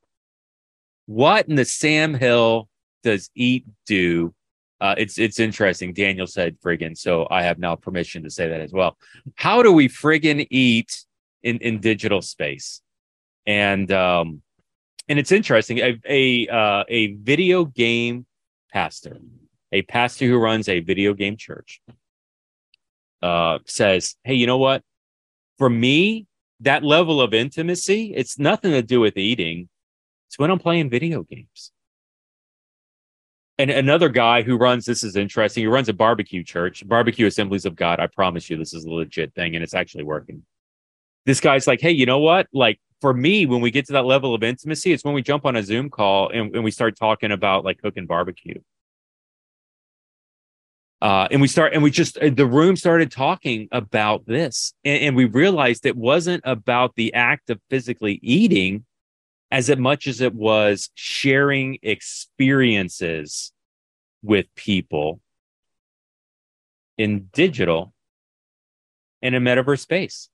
What 1.08 1.49
in 1.49 1.56
the 1.56 1.65
Sam 1.65 2.13
Hill 2.13 2.69
does 3.03 3.30
eat 3.36 3.65
do? 3.86 4.34
Uh, 4.80 4.93
it's 4.97 5.17
it's 5.17 5.39
interesting. 5.39 5.91
Daniel 5.91 6.27
said 6.27 6.60
friggin', 6.62 6.95
so 6.95 7.27
I 7.32 7.41
have 7.41 7.58
now 7.58 7.75
permission 7.75 8.23
to 8.23 8.30
say 8.30 8.47
that 8.47 8.62
as 8.62 8.71
well. 8.71 8.95
How 9.36 9.63
do 9.63 9.71
we 9.71 9.89
friggin' 9.89 10.45
eat 10.51 11.03
in, 11.41 11.58
in 11.58 11.80
digital 11.80 12.21
space? 12.21 12.82
And 13.47 13.91
um, 13.91 14.43
and 15.10 15.17
it's 15.17 15.32
interesting. 15.32 15.80
A 15.80 15.99
a, 16.08 16.47
uh, 16.47 16.84
a 16.88 17.13
video 17.15 17.65
game 17.65 18.27
pastor, 18.71 19.17
a 19.71 19.82
pastor 19.82 20.27
who 20.27 20.38
runs 20.38 20.69
a 20.69 20.82
video 20.82 21.15
game 21.15 21.38
church, 21.38 21.82
uh, 23.21 23.60
says, 23.65 24.15
Hey, 24.23 24.36
you 24.36 24.47
know 24.47 24.58
what? 24.58 24.84
For 25.58 25.69
me, 25.69 26.27
that 26.60 26.84
level 26.84 27.21
of 27.21 27.34
intimacy, 27.34 28.13
it's 28.15 28.39
nothing 28.39 28.71
to 28.71 28.82
do 28.82 28.99
with 28.99 29.17
eating. 29.17 29.69
It's 30.27 30.39
when 30.39 30.51
I'm 30.51 30.60
playing 30.60 30.89
video 30.89 31.23
games. 31.23 31.71
And 33.60 33.71
another 33.71 34.10
guy 34.10 34.43
who 34.43 34.58
runs 34.58 34.86
this 34.86 35.03
is 35.03 35.15
interesting. 35.15 35.63
He 35.63 35.67
runs 35.67 35.89
a 35.89 35.93
barbecue 35.93 36.43
church, 36.43 36.88
barbecue 36.88 37.25
assemblies 37.25 37.65
of 37.65 37.75
God. 37.75 37.99
I 37.99 38.08
promise 38.08 38.49
you, 38.49 38.58
this 38.58 38.73
is 38.73 38.86
a 38.86 38.89
legit 38.89 39.34
thing 39.34 39.56
and 39.56 39.63
it's 39.63 39.73
actually 39.73 40.03
working. 40.03 40.43
This 41.25 41.39
guy's 41.39 41.65
like, 41.65 41.82
hey, 41.82 41.91
you 41.91 42.06
know 42.06 42.19
what? 42.19 42.47
Like 42.53 42.80
for 43.01 43.13
me, 43.13 43.45
when 43.45 43.62
we 43.62 43.71
get 43.71 43.88
to 43.88 43.93
that 43.93 44.06
level 44.06 44.36
of 44.36 44.43
intimacy, 44.43 44.93
it's 44.93 45.03
when 45.03 45.15
we 45.15 45.23
jump 45.23 45.45
on 45.45 45.56
a 45.56 45.63
Zoom 45.63 45.89
call 45.89 46.30
and, 46.30 46.53
and 46.56 46.63
we 46.63 46.71
start 46.71 46.95
talking 46.97 47.32
about 47.32 47.65
like 47.65 47.80
cooking 47.82 48.06
barbecue 48.06 48.60
uh, 51.01 51.27
and 51.29 51.41
we 51.41 51.47
start 51.47 51.73
and 51.73 51.83
we 51.83 51.91
just 51.91 52.17
the 52.19 52.45
room 52.45 52.75
started 52.75 53.12
talking 53.12 53.67
about 53.71 54.25
this 54.25 54.73
and, 54.83 55.03
and, 55.03 55.15
we 55.15 55.25
realized 55.25 55.86
it 55.86 55.95
wasn't 55.95 56.41
about 56.43 56.95
the 56.95 57.13
act 57.13 57.49
of 57.49 57.60
physically 57.69 58.19
eating 58.23 58.83
as 59.51 59.73
much 59.77 60.07
as 60.07 60.21
it 60.21 60.33
was 60.33 60.89
sharing 60.95 61.77
experiences 61.83 63.51
with 64.23 64.47
people 64.55 65.21
in 66.97 67.29
digital 67.31 67.93
in 69.21 69.36
a 69.36 69.39
metaverse 69.39 69.79
space. 69.79 70.29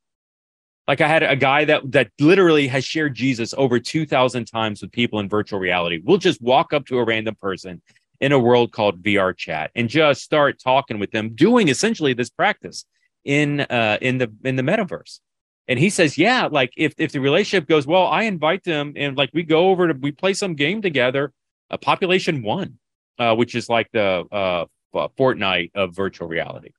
Like 0.88 1.02
i 1.02 1.08
had 1.08 1.24
a 1.24 1.36
guy 1.36 1.66
that 1.66 1.92
that 1.92 2.12
literally 2.20 2.68
has 2.68 2.86
shared 2.86 3.16
jesus 3.16 3.54
over 3.58 3.80
2000 3.80 4.46
times 4.46 4.82
with 4.82 4.94
people 4.94 5.20
in 5.20 5.28
virtual 5.28 5.60
reality. 5.60 6.02
We'll 6.02 6.18
just 6.18 6.42
walk 6.42 6.72
up 6.72 6.86
to 6.88 7.00
a 7.00 7.04
random 7.04 7.36
person 7.36 7.82
in 8.24 8.32
a 8.32 8.40
world 8.40 8.72
called 8.72 9.04
VR 9.04 9.36
chat 9.36 9.70
and 9.76 9.90
just 9.90 10.22
start 10.22 10.58
talking 10.58 10.98
with 10.98 11.12
them, 11.12 11.36
doing 11.36 11.68
essentially 11.68 12.14
this 12.14 12.30
practice 12.30 12.86
in 13.26 13.60
uh, 13.60 13.98
in 14.02 14.18
the 14.18 14.32
in 14.46 14.56
the 14.56 14.64
metaverse. 14.64 15.20
And 15.68 15.78
he 15.78 15.90
says, 15.90 16.18
yeah, 16.18 16.48
like 16.50 16.72
if 16.78 16.94
if 16.98 17.12
the 17.12 17.20
relationship 17.20 17.68
goes 17.68 17.86
well, 17.86 18.08
I 18.08 18.24
invite 18.24 18.64
them 18.64 18.94
and 18.96 19.18
like 19.18 19.30
we 19.34 19.44
go 19.44 19.70
over 19.72 19.90
to 19.90 19.94
we 19.94 20.14
play 20.14 20.34
some 20.34 20.56
game 20.56 20.82
together. 20.82 21.34
A 21.70 21.78
population 21.78 22.44
one, 22.44 22.78
uh, 23.20 23.36
which 23.36 23.56
is 23.56 23.68
like 23.68 23.90
the 23.92 24.24
uh, 24.32 24.66
Fortnite 24.94 25.72
of 25.76 25.94
virtual 25.94 26.28
reality. 26.28 26.70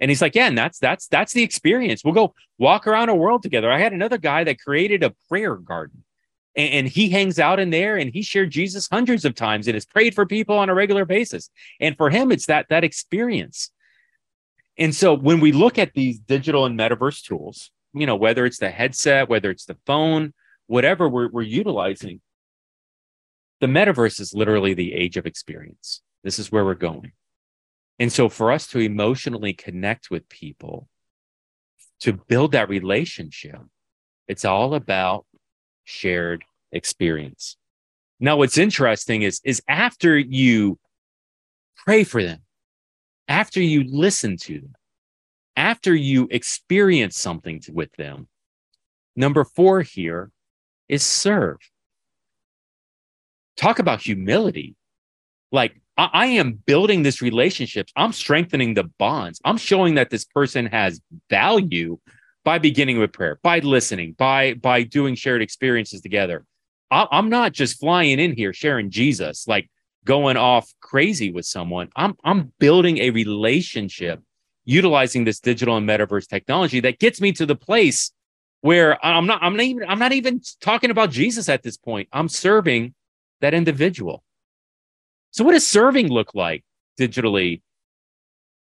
And 0.00 0.10
he's 0.10 0.22
like, 0.22 0.34
yeah, 0.34 0.46
and 0.46 0.56
that's 0.56 0.78
that's 0.78 1.06
that's 1.08 1.34
the 1.34 1.42
experience. 1.42 2.02
We'll 2.02 2.14
go 2.14 2.34
walk 2.56 2.86
around 2.86 3.10
a 3.10 3.14
world 3.14 3.42
together. 3.42 3.70
I 3.70 3.78
had 3.78 3.92
another 3.92 4.16
guy 4.16 4.44
that 4.44 4.58
created 4.58 5.02
a 5.02 5.14
prayer 5.28 5.56
garden 5.56 6.04
and, 6.58 6.72
and 6.72 6.88
he 6.88 7.08
hangs 7.08 7.38
out 7.38 7.60
in 7.60 7.70
there 7.70 7.96
and 7.96 8.10
he 8.10 8.20
shared 8.20 8.50
Jesus 8.50 8.88
hundreds 8.90 9.24
of 9.24 9.34
times 9.34 9.66
and 9.68 9.74
has 9.74 9.86
prayed 9.86 10.14
for 10.14 10.26
people 10.26 10.58
on 10.58 10.68
a 10.68 10.74
regular 10.74 11.06
basis. 11.06 11.48
And 11.80 11.96
for 11.96 12.10
him, 12.10 12.32
it's 12.32 12.46
that 12.46 12.66
that 12.68 12.84
experience. 12.84 13.70
And 14.76 14.94
so 14.94 15.14
when 15.14 15.40
we 15.40 15.52
look 15.52 15.78
at 15.78 15.94
these 15.94 16.18
digital 16.18 16.66
and 16.66 16.78
metaverse 16.78 17.24
tools, 17.24 17.70
you 17.94 18.06
know, 18.06 18.16
whether 18.16 18.44
it's 18.44 18.58
the 18.58 18.70
headset, 18.70 19.28
whether 19.28 19.50
it's 19.50 19.64
the 19.64 19.78
phone, 19.86 20.34
whatever 20.66 21.08
we're, 21.08 21.30
we're 21.30 21.42
utilizing, 21.42 22.20
the 23.60 23.66
metaverse 23.66 24.20
is 24.20 24.34
literally 24.34 24.74
the 24.74 24.94
age 24.94 25.16
of 25.16 25.26
experience. 25.26 26.02
This 26.22 26.38
is 26.38 26.52
where 26.52 26.64
we're 26.64 26.74
going. 26.74 27.12
And 27.98 28.12
so 28.12 28.28
for 28.28 28.52
us 28.52 28.68
to 28.68 28.78
emotionally 28.78 29.52
connect 29.52 30.10
with 30.10 30.28
people, 30.28 30.88
to 32.00 32.12
build 32.12 32.52
that 32.52 32.68
relationship, 32.68 33.60
it's 34.28 34.44
all 34.44 34.74
about 34.74 35.26
shared 35.84 36.44
experience. 36.72 37.56
Now, 38.20 38.36
what's 38.36 38.58
interesting 38.58 39.22
is, 39.22 39.40
is 39.44 39.62
after 39.68 40.18
you 40.18 40.78
pray 41.76 42.04
for 42.04 42.22
them, 42.22 42.40
after 43.28 43.60
you 43.60 43.84
listen 43.86 44.36
to 44.38 44.60
them, 44.60 44.74
after 45.56 45.94
you 45.94 46.28
experience 46.30 47.18
something 47.18 47.62
with 47.72 47.92
them, 47.96 48.28
number 49.16 49.44
four 49.44 49.82
here 49.82 50.30
is 50.88 51.04
serve. 51.04 51.58
Talk 53.56 53.78
about 53.78 54.00
humility. 54.00 54.76
Like, 55.52 55.80
I, 55.96 56.10
I 56.12 56.26
am 56.26 56.52
building 56.52 57.02
this 57.02 57.20
relationship. 57.20 57.88
I'm 57.96 58.12
strengthening 58.12 58.74
the 58.74 58.84
bonds. 58.98 59.40
I'm 59.44 59.58
showing 59.58 59.96
that 59.96 60.10
this 60.10 60.24
person 60.24 60.66
has 60.66 61.00
value 61.28 61.98
by 62.44 62.58
beginning 62.58 62.98
with 62.98 63.12
prayer, 63.12 63.38
by 63.42 63.58
listening, 63.58 64.14
by 64.16 64.54
by 64.54 64.82
doing 64.82 65.14
shared 65.14 65.42
experiences 65.42 66.00
together. 66.00 66.46
I'm 66.90 67.28
not 67.28 67.52
just 67.52 67.78
flying 67.78 68.18
in 68.18 68.34
here 68.34 68.52
sharing 68.52 68.90
Jesus, 68.90 69.46
like 69.46 69.70
going 70.04 70.36
off 70.36 70.72
crazy 70.80 71.30
with 71.30 71.44
someone. 71.44 71.90
I'm 71.94 72.14
I'm 72.24 72.52
building 72.58 72.98
a 72.98 73.10
relationship 73.10 74.22
utilizing 74.64 75.24
this 75.24 75.40
digital 75.40 75.76
and 75.76 75.88
metaverse 75.88 76.26
technology 76.28 76.80
that 76.80 76.98
gets 76.98 77.20
me 77.20 77.32
to 77.32 77.46
the 77.46 77.56
place 77.56 78.12
where 78.60 79.04
I'm 79.04 79.26
not 79.26 79.42
I'm 79.42 79.56
not 79.56 79.64
even 79.64 79.88
I'm 79.88 79.98
not 79.98 80.12
even 80.12 80.40
talking 80.60 80.90
about 80.90 81.10
Jesus 81.10 81.48
at 81.48 81.62
this 81.62 81.76
point. 81.76 82.08
I'm 82.12 82.28
serving 82.28 82.94
that 83.40 83.54
individual. 83.54 84.24
So 85.30 85.44
what 85.44 85.52
does 85.52 85.66
serving 85.66 86.08
look 86.08 86.34
like 86.34 86.64
digitally 86.98 87.62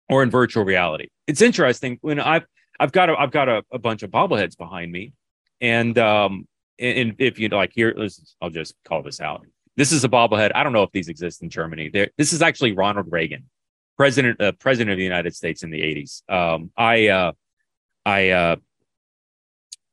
or 0.10 0.24
in 0.24 0.32
virtual 0.32 0.64
reality? 0.64 1.10
It's 1.28 1.42
interesting 1.42 2.00
when 2.02 2.20
I've 2.20 2.46
I've 2.80 2.92
got 2.92 3.10
a, 3.10 3.20
I've 3.20 3.32
got 3.32 3.50
a, 3.50 3.64
a 3.72 3.80
bunch 3.80 4.04
of 4.04 4.10
bobbleheads 4.10 4.58
behind 4.58 4.92
me, 4.92 5.14
and 5.62 5.98
um, 5.98 6.48
and 6.80 7.16
if 7.20 7.40
you 7.40 7.50
like 7.50 7.72
here, 7.74 7.96
I'll 8.42 8.50
just 8.50 8.76
call 8.86 9.04
this 9.04 9.22
out. 9.22 9.46
This 9.76 9.92
is 9.92 10.04
a 10.04 10.10
bobblehead. 10.10 10.52
I 10.54 10.64
don't 10.64 10.74
know 10.74 10.84
if 10.84 10.92
these 10.92 11.10
exist 11.10 11.42
in 11.42 11.50
Germany. 11.50 11.90
There, 11.90 12.10
this 12.18 12.34
is 12.34 12.42
actually 12.42 12.74
Ronald 12.74 13.08
Reagan, 13.10 13.50
president, 13.98 14.40
uh, 14.40 14.52
president 14.54 14.92
of 14.92 14.98
the 14.98 15.04
United 15.04 15.36
States 15.36 15.64
in 15.64 15.72
the 15.72 15.82
'80s. 15.82 16.30
Um, 16.30 16.72
I, 16.78 17.08
uh, 17.08 17.32
I, 18.06 18.30
uh, 18.30 18.56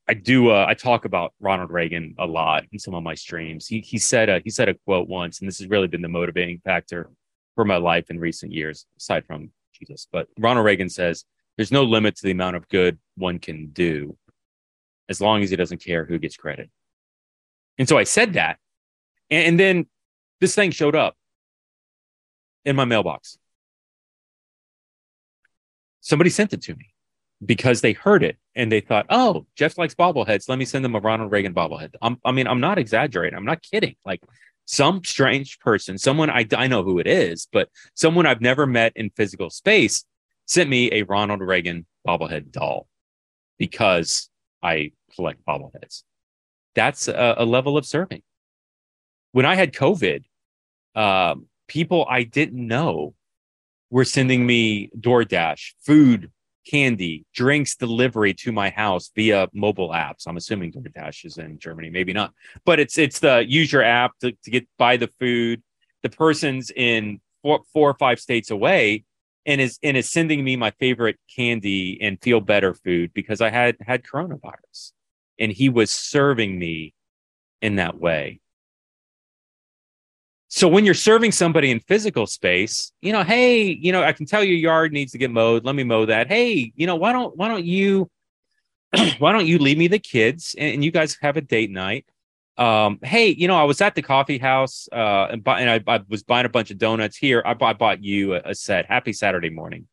I 0.07 0.13
do. 0.13 0.49
Uh, 0.49 0.65
I 0.67 0.73
talk 0.73 1.05
about 1.05 1.33
Ronald 1.39 1.71
Reagan 1.71 2.15
a 2.19 2.25
lot 2.25 2.65
in 2.71 2.79
some 2.79 2.93
of 2.93 3.01
my 3.01 3.15
streams. 3.15 3.67
He 3.67 3.79
he 3.79 3.97
said 3.97 4.29
uh, 4.29 4.39
he 4.43 4.49
said 4.49 4.69
a 4.69 4.73
quote 4.85 5.07
once, 5.07 5.39
and 5.39 5.47
this 5.47 5.59
has 5.59 5.69
really 5.69 5.87
been 5.87 6.01
the 6.01 6.09
motivating 6.09 6.59
factor 6.63 7.09
for 7.55 7.65
my 7.65 7.77
life 7.77 8.09
in 8.09 8.19
recent 8.19 8.51
years, 8.51 8.85
aside 8.97 9.25
from 9.25 9.51
Jesus. 9.73 10.07
But 10.11 10.27
Ronald 10.37 10.65
Reagan 10.65 10.89
says, 10.89 11.23
"There's 11.55 11.71
no 11.71 11.83
limit 11.83 12.17
to 12.17 12.23
the 12.23 12.31
amount 12.31 12.57
of 12.57 12.67
good 12.67 12.99
one 13.15 13.39
can 13.39 13.67
do, 13.67 14.17
as 15.11 15.21
long 15.21 15.43
as 15.43 15.51
he 15.51 15.55
doesn't 15.55 15.83
care 15.83 16.05
who 16.05 16.17
gets 16.17 16.35
credit." 16.35 16.71
And 17.77 17.87
so 17.87 17.97
I 17.97 18.03
said 18.03 18.33
that, 18.33 18.57
and, 19.29 19.59
then 19.59 19.85
this 20.39 20.55
thing 20.55 20.71
showed 20.71 20.95
up 20.95 21.15
in 22.65 22.75
my 22.75 22.85
mailbox. 22.85 23.37
Somebody 26.01 26.31
sent 26.31 26.53
it 26.53 26.63
to 26.63 26.75
me 26.75 26.93
because 27.45 27.81
they 27.81 27.93
heard 27.93 28.23
it 28.23 28.37
and 28.55 28.71
they 28.71 28.81
thought, 28.81 29.05
"Oh, 29.09 29.45
Jeff 29.55 29.77
likes 29.77 29.93
bobbleheads. 29.93 30.49
Let 30.49 30.57
me 30.57 30.65
send 30.65 30.83
them 30.83 30.95
a 30.95 30.99
Ronald 30.99 31.31
Reagan 31.31 31.53
bobblehead." 31.53 31.93
I'm, 32.01 32.17
I 32.25 32.31
mean, 32.31 32.47
I'm 32.47 32.59
not 32.59 32.79
exaggerating. 32.79 33.37
I'm 33.37 33.45
not 33.45 33.61
kidding. 33.61 33.95
Like 34.05 34.21
some 34.65 35.03
strange 35.03 35.59
person, 35.59 35.97
someone 35.97 36.29
I, 36.29 36.47
I 36.55 36.67
know 36.67 36.83
who 36.83 36.99
it 36.99 37.07
is, 37.07 37.47
but 37.51 37.69
someone 37.93 38.25
I've 38.25 38.41
never 38.41 38.65
met 38.65 38.93
in 38.95 39.09
physical 39.11 39.49
space 39.49 40.05
sent 40.45 40.69
me 40.69 40.91
a 40.91 41.03
Ronald 41.03 41.41
Reagan 41.41 41.85
bobblehead 42.07 42.51
doll 42.51 42.87
because 43.57 44.29
I 44.63 44.91
collect 45.15 45.45
bobbleheads. 45.45 46.03
That's 46.75 47.07
a, 47.07 47.35
a 47.37 47.45
level 47.45 47.77
of 47.77 47.85
serving. 47.85 48.21
When 49.31 49.45
I 49.45 49.55
had 49.55 49.73
COVID, 49.73 50.23
um, 50.95 51.47
people 51.67 52.05
I 52.09 52.23
didn't 52.23 52.65
know 52.65 53.13
were 53.89 54.05
sending 54.05 54.45
me 54.45 54.89
DoorDash, 54.99 55.73
food 55.85 56.31
candy, 56.69 57.25
drinks 57.33 57.75
delivery 57.75 58.33
to 58.33 58.51
my 58.51 58.69
house 58.69 59.11
via 59.15 59.47
mobile 59.53 59.89
apps. 59.89 60.27
I'm 60.27 60.37
assuming 60.37 60.71
DoorDash 60.71 61.25
is 61.25 61.37
in 61.37 61.59
Germany, 61.59 61.89
maybe 61.89 62.13
not, 62.13 62.33
but 62.65 62.79
it's 62.79 62.97
it's 62.97 63.19
the 63.19 63.45
use 63.47 63.71
your 63.71 63.83
app 63.83 64.17
to, 64.19 64.31
to 64.31 64.51
get 64.51 64.67
buy 64.77 64.97
the 64.97 65.09
food. 65.19 65.61
The 66.03 66.09
person's 66.09 66.71
in 66.71 67.19
four, 67.41 67.61
four 67.73 67.89
or 67.89 67.93
five 67.95 68.19
states 68.19 68.51
away 68.51 69.03
and 69.45 69.59
is 69.59 69.79
and 69.83 69.97
is 69.97 70.11
sending 70.11 70.43
me 70.43 70.55
my 70.55 70.71
favorite 70.71 71.17
candy 71.35 71.99
and 72.01 72.21
feel 72.21 72.41
better 72.41 72.73
food 72.73 73.11
because 73.13 73.41
I 73.41 73.49
had 73.49 73.77
had 73.81 74.03
coronavirus, 74.03 74.91
and 75.41 75.51
he 75.51 75.67
was 75.67 75.91
serving 75.91 76.57
me 76.57 76.93
in 77.61 77.75
that 77.77 77.99
way. 77.99 78.39
So 80.47 80.67
when 80.67 80.85
you're 80.85 80.93
serving 80.93 81.31
somebody 81.31 81.71
in 81.71 81.79
physical 81.79 82.27
space, 82.27 82.91
you 83.01 83.11
know, 83.11 83.23
hey, 83.23 83.63
you 83.63 83.91
know, 83.91 84.03
I 84.03 84.11
can 84.11 84.25
tell 84.25 84.43
your 84.43 84.57
yard 84.57 84.93
needs 84.93 85.13
to 85.13 85.17
get 85.17 85.31
mowed. 85.31 85.65
Let 85.65 85.75
me 85.75 85.83
mow 85.83 86.05
that. 86.05 86.27
Hey, 86.27 86.71
you 86.75 86.85
know, 86.85 86.95
why 86.95 87.11
don't 87.11 87.35
why 87.35 87.47
don't 87.47 87.65
you 87.65 88.09
why 89.17 89.31
don't 89.31 89.47
you 89.47 89.57
leave 89.57 89.77
me 89.77 89.87
the 89.87 89.99
kids 89.99 90.55
and, 90.57 90.83
you 90.83 90.91
guys 90.91 91.17
have 91.21 91.37
a 91.37 91.41
date 91.41 91.71
night? 91.71 92.05
Um, 92.57 92.99
hey, 93.01 93.29
you 93.29 93.47
know, 93.47 93.55
I 93.55 93.63
was 93.63 93.81
at 93.81 93.95
the 93.95 94.01
coffee 94.01 94.37
house 94.37 94.89
uh, 94.91 95.27
and, 95.31 95.43
buy, 95.43 95.61
and 95.61 95.69
I, 95.69 95.95
I, 95.95 96.01
was 96.09 96.21
buying 96.21 96.45
a 96.45 96.49
bunch 96.49 96.69
of 96.69 96.77
donuts 96.77 97.15
here. 97.15 97.41
I, 97.43 97.55
I 97.59 97.73
bought 97.73 98.03
you 98.03 98.35
a, 98.35 98.41
a 98.45 98.55
set. 98.55 98.85
Happy 98.87 99.13
Saturday 99.13 99.49
morning. 99.49 99.87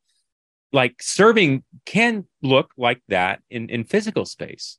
Like 0.72 1.00
serving 1.00 1.62
can 1.86 2.26
look 2.42 2.72
like 2.76 3.00
that 3.08 3.40
in, 3.48 3.70
in 3.70 3.84
physical 3.84 4.26
space. 4.26 4.78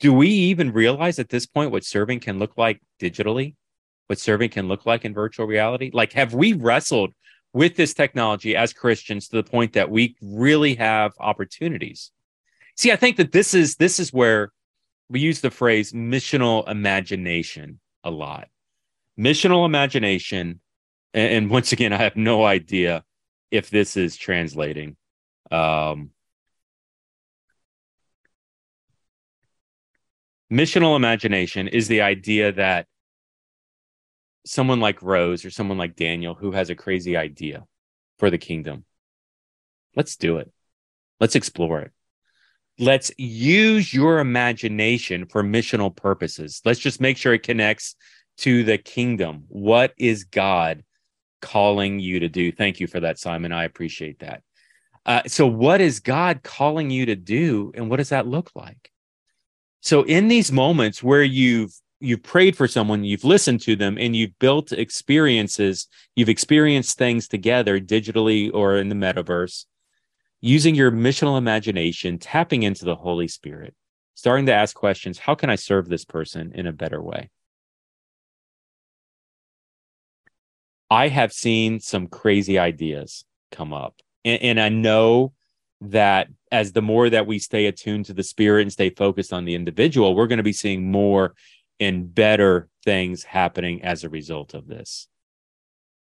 Do 0.00 0.12
we 0.12 0.28
even 0.28 0.72
realize 0.72 1.18
at 1.18 1.28
this 1.28 1.46
point 1.46 1.70
what 1.70 1.84
serving 1.84 2.20
can 2.20 2.38
look 2.38 2.56
like 2.56 2.80
digitally? 3.00 3.54
what 4.08 4.18
serving 4.18 4.50
can 4.50 4.68
look 4.68 4.86
like 4.86 5.04
in 5.04 5.14
virtual 5.14 5.46
reality? 5.46 5.90
Like, 5.92 6.12
have 6.14 6.34
we 6.34 6.54
wrestled 6.54 7.12
with 7.52 7.76
this 7.76 7.94
technology 7.94 8.56
as 8.56 8.72
Christians 8.72 9.28
to 9.28 9.36
the 9.36 9.42
point 9.42 9.74
that 9.74 9.90
we 9.90 10.16
really 10.20 10.74
have 10.74 11.12
opportunities? 11.20 12.10
See, 12.76 12.90
I 12.90 12.96
think 12.96 13.18
that 13.18 13.32
this 13.32 13.54
is 13.54 13.76
this 13.76 14.00
is 14.00 14.12
where 14.12 14.50
we 15.10 15.20
use 15.20 15.40
the 15.40 15.50
phrase 15.50 15.92
missional 15.92 16.68
imagination 16.68 17.80
a 18.02 18.10
lot. 18.10 18.48
Missional 19.18 19.66
imagination, 19.66 20.60
and, 21.12 21.32
and 21.32 21.50
once 21.50 21.72
again, 21.72 21.92
I 21.92 21.98
have 21.98 22.16
no 22.16 22.44
idea 22.44 23.04
if 23.50 23.68
this 23.68 23.96
is 23.96 24.16
translating. 24.16 24.96
Um, 25.50 26.10
missional 30.50 30.96
imagination 30.96 31.68
is 31.68 31.88
the 31.88 32.02
idea 32.02 32.52
that 32.52 32.86
someone 34.46 34.80
like 34.80 35.02
Rose 35.02 35.44
or 35.44 35.50
someone 35.50 35.78
like 35.78 35.96
Daniel 35.96 36.34
who 36.34 36.52
has 36.52 36.70
a 36.70 36.74
crazy 36.74 37.16
idea 37.16 37.64
for 38.18 38.30
the 38.30 38.38
kingdom. 38.38 38.84
Let's 39.94 40.16
do 40.16 40.38
it. 40.38 40.50
Let's 41.20 41.34
explore 41.34 41.80
it. 41.80 41.92
Let's 42.78 43.10
use 43.18 43.92
your 43.92 44.20
imagination 44.20 45.26
for 45.26 45.42
missional 45.42 45.94
purposes. 45.94 46.62
Let's 46.64 46.78
just 46.78 47.00
make 47.00 47.16
sure 47.16 47.34
it 47.34 47.42
connects 47.42 47.96
to 48.38 48.62
the 48.62 48.78
kingdom. 48.78 49.44
What 49.48 49.92
is 49.98 50.24
God 50.24 50.84
calling 51.42 51.98
you 51.98 52.20
to 52.20 52.28
do? 52.28 52.52
Thank 52.52 52.78
you 52.78 52.86
for 52.86 53.00
that, 53.00 53.18
Simon. 53.18 53.52
I 53.52 53.64
appreciate 53.64 54.20
that. 54.20 54.42
Uh, 55.04 55.22
so, 55.26 55.46
what 55.46 55.80
is 55.80 56.00
God 56.00 56.42
calling 56.42 56.90
you 56.90 57.06
to 57.06 57.16
do, 57.16 57.72
and 57.74 57.90
what 57.90 57.96
does 57.96 58.10
that 58.10 58.26
look 58.26 58.50
like? 58.54 58.92
So, 59.88 60.02
in 60.02 60.28
these 60.28 60.52
moments 60.52 61.02
where 61.02 61.22
you've 61.22 61.72
you've 61.98 62.22
prayed 62.22 62.58
for 62.58 62.68
someone, 62.68 63.04
you've 63.04 63.24
listened 63.24 63.62
to 63.62 63.74
them, 63.74 63.96
and 63.98 64.14
you've 64.14 64.38
built 64.38 64.70
experiences. 64.70 65.88
You've 66.14 66.28
experienced 66.28 66.98
things 66.98 67.26
together 67.26 67.80
digitally 67.80 68.50
or 68.52 68.76
in 68.76 68.90
the 68.90 68.94
metaverse, 68.94 69.64
using 70.42 70.74
your 70.74 70.90
missional 70.90 71.38
imagination, 71.38 72.18
tapping 72.18 72.64
into 72.64 72.84
the 72.84 72.96
Holy 72.96 73.28
Spirit, 73.28 73.74
starting 74.14 74.44
to 74.44 74.52
ask 74.52 74.76
questions 74.76 75.20
How 75.20 75.34
can 75.34 75.48
I 75.48 75.56
serve 75.56 75.88
this 75.88 76.04
person 76.04 76.52
in 76.54 76.66
a 76.66 76.72
better 76.74 77.00
way? 77.00 77.30
I 80.90 81.08
have 81.08 81.32
seen 81.32 81.80
some 81.80 82.08
crazy 82.08 82.58
ideas 82.58 83.24
come 83.52 83.72
up. 83.72 83.94
And, 84.22 84.42
and, 84.42 84.60
I 84.60 84.68
know 84.68 85.32
that 85.80 86.28
as 86.50 86.72
the 86.72 86.82
more 86.82 87.08
that 87.10 87.26
we 87.26 87.38
stay 87.38 87.66
attuned 87.66 88.06
to 88.06 88.14
the 88.14 88.22
spirit 88.22 88.62
and 88.62 88.72
stay 88.72 88.90
focused 88.90 89.32
on 89.32 89.44
the 89.44 89.54
individual, 89.54 90.14
we're 90.14 90.26
going 90.26 90.38
to 90.38 90.42
be 90.42 90.52
seeing 90.52 90.90
more 90.90 91.34
and 91.80 92.12
better 92.12 92.68
things 92.84 93.22
happening 93.22 93.82
as 93.82 94.02
a 94.02 94.08
result 94.08 94.54
of 94.54 94.66
this. 94.66 95.08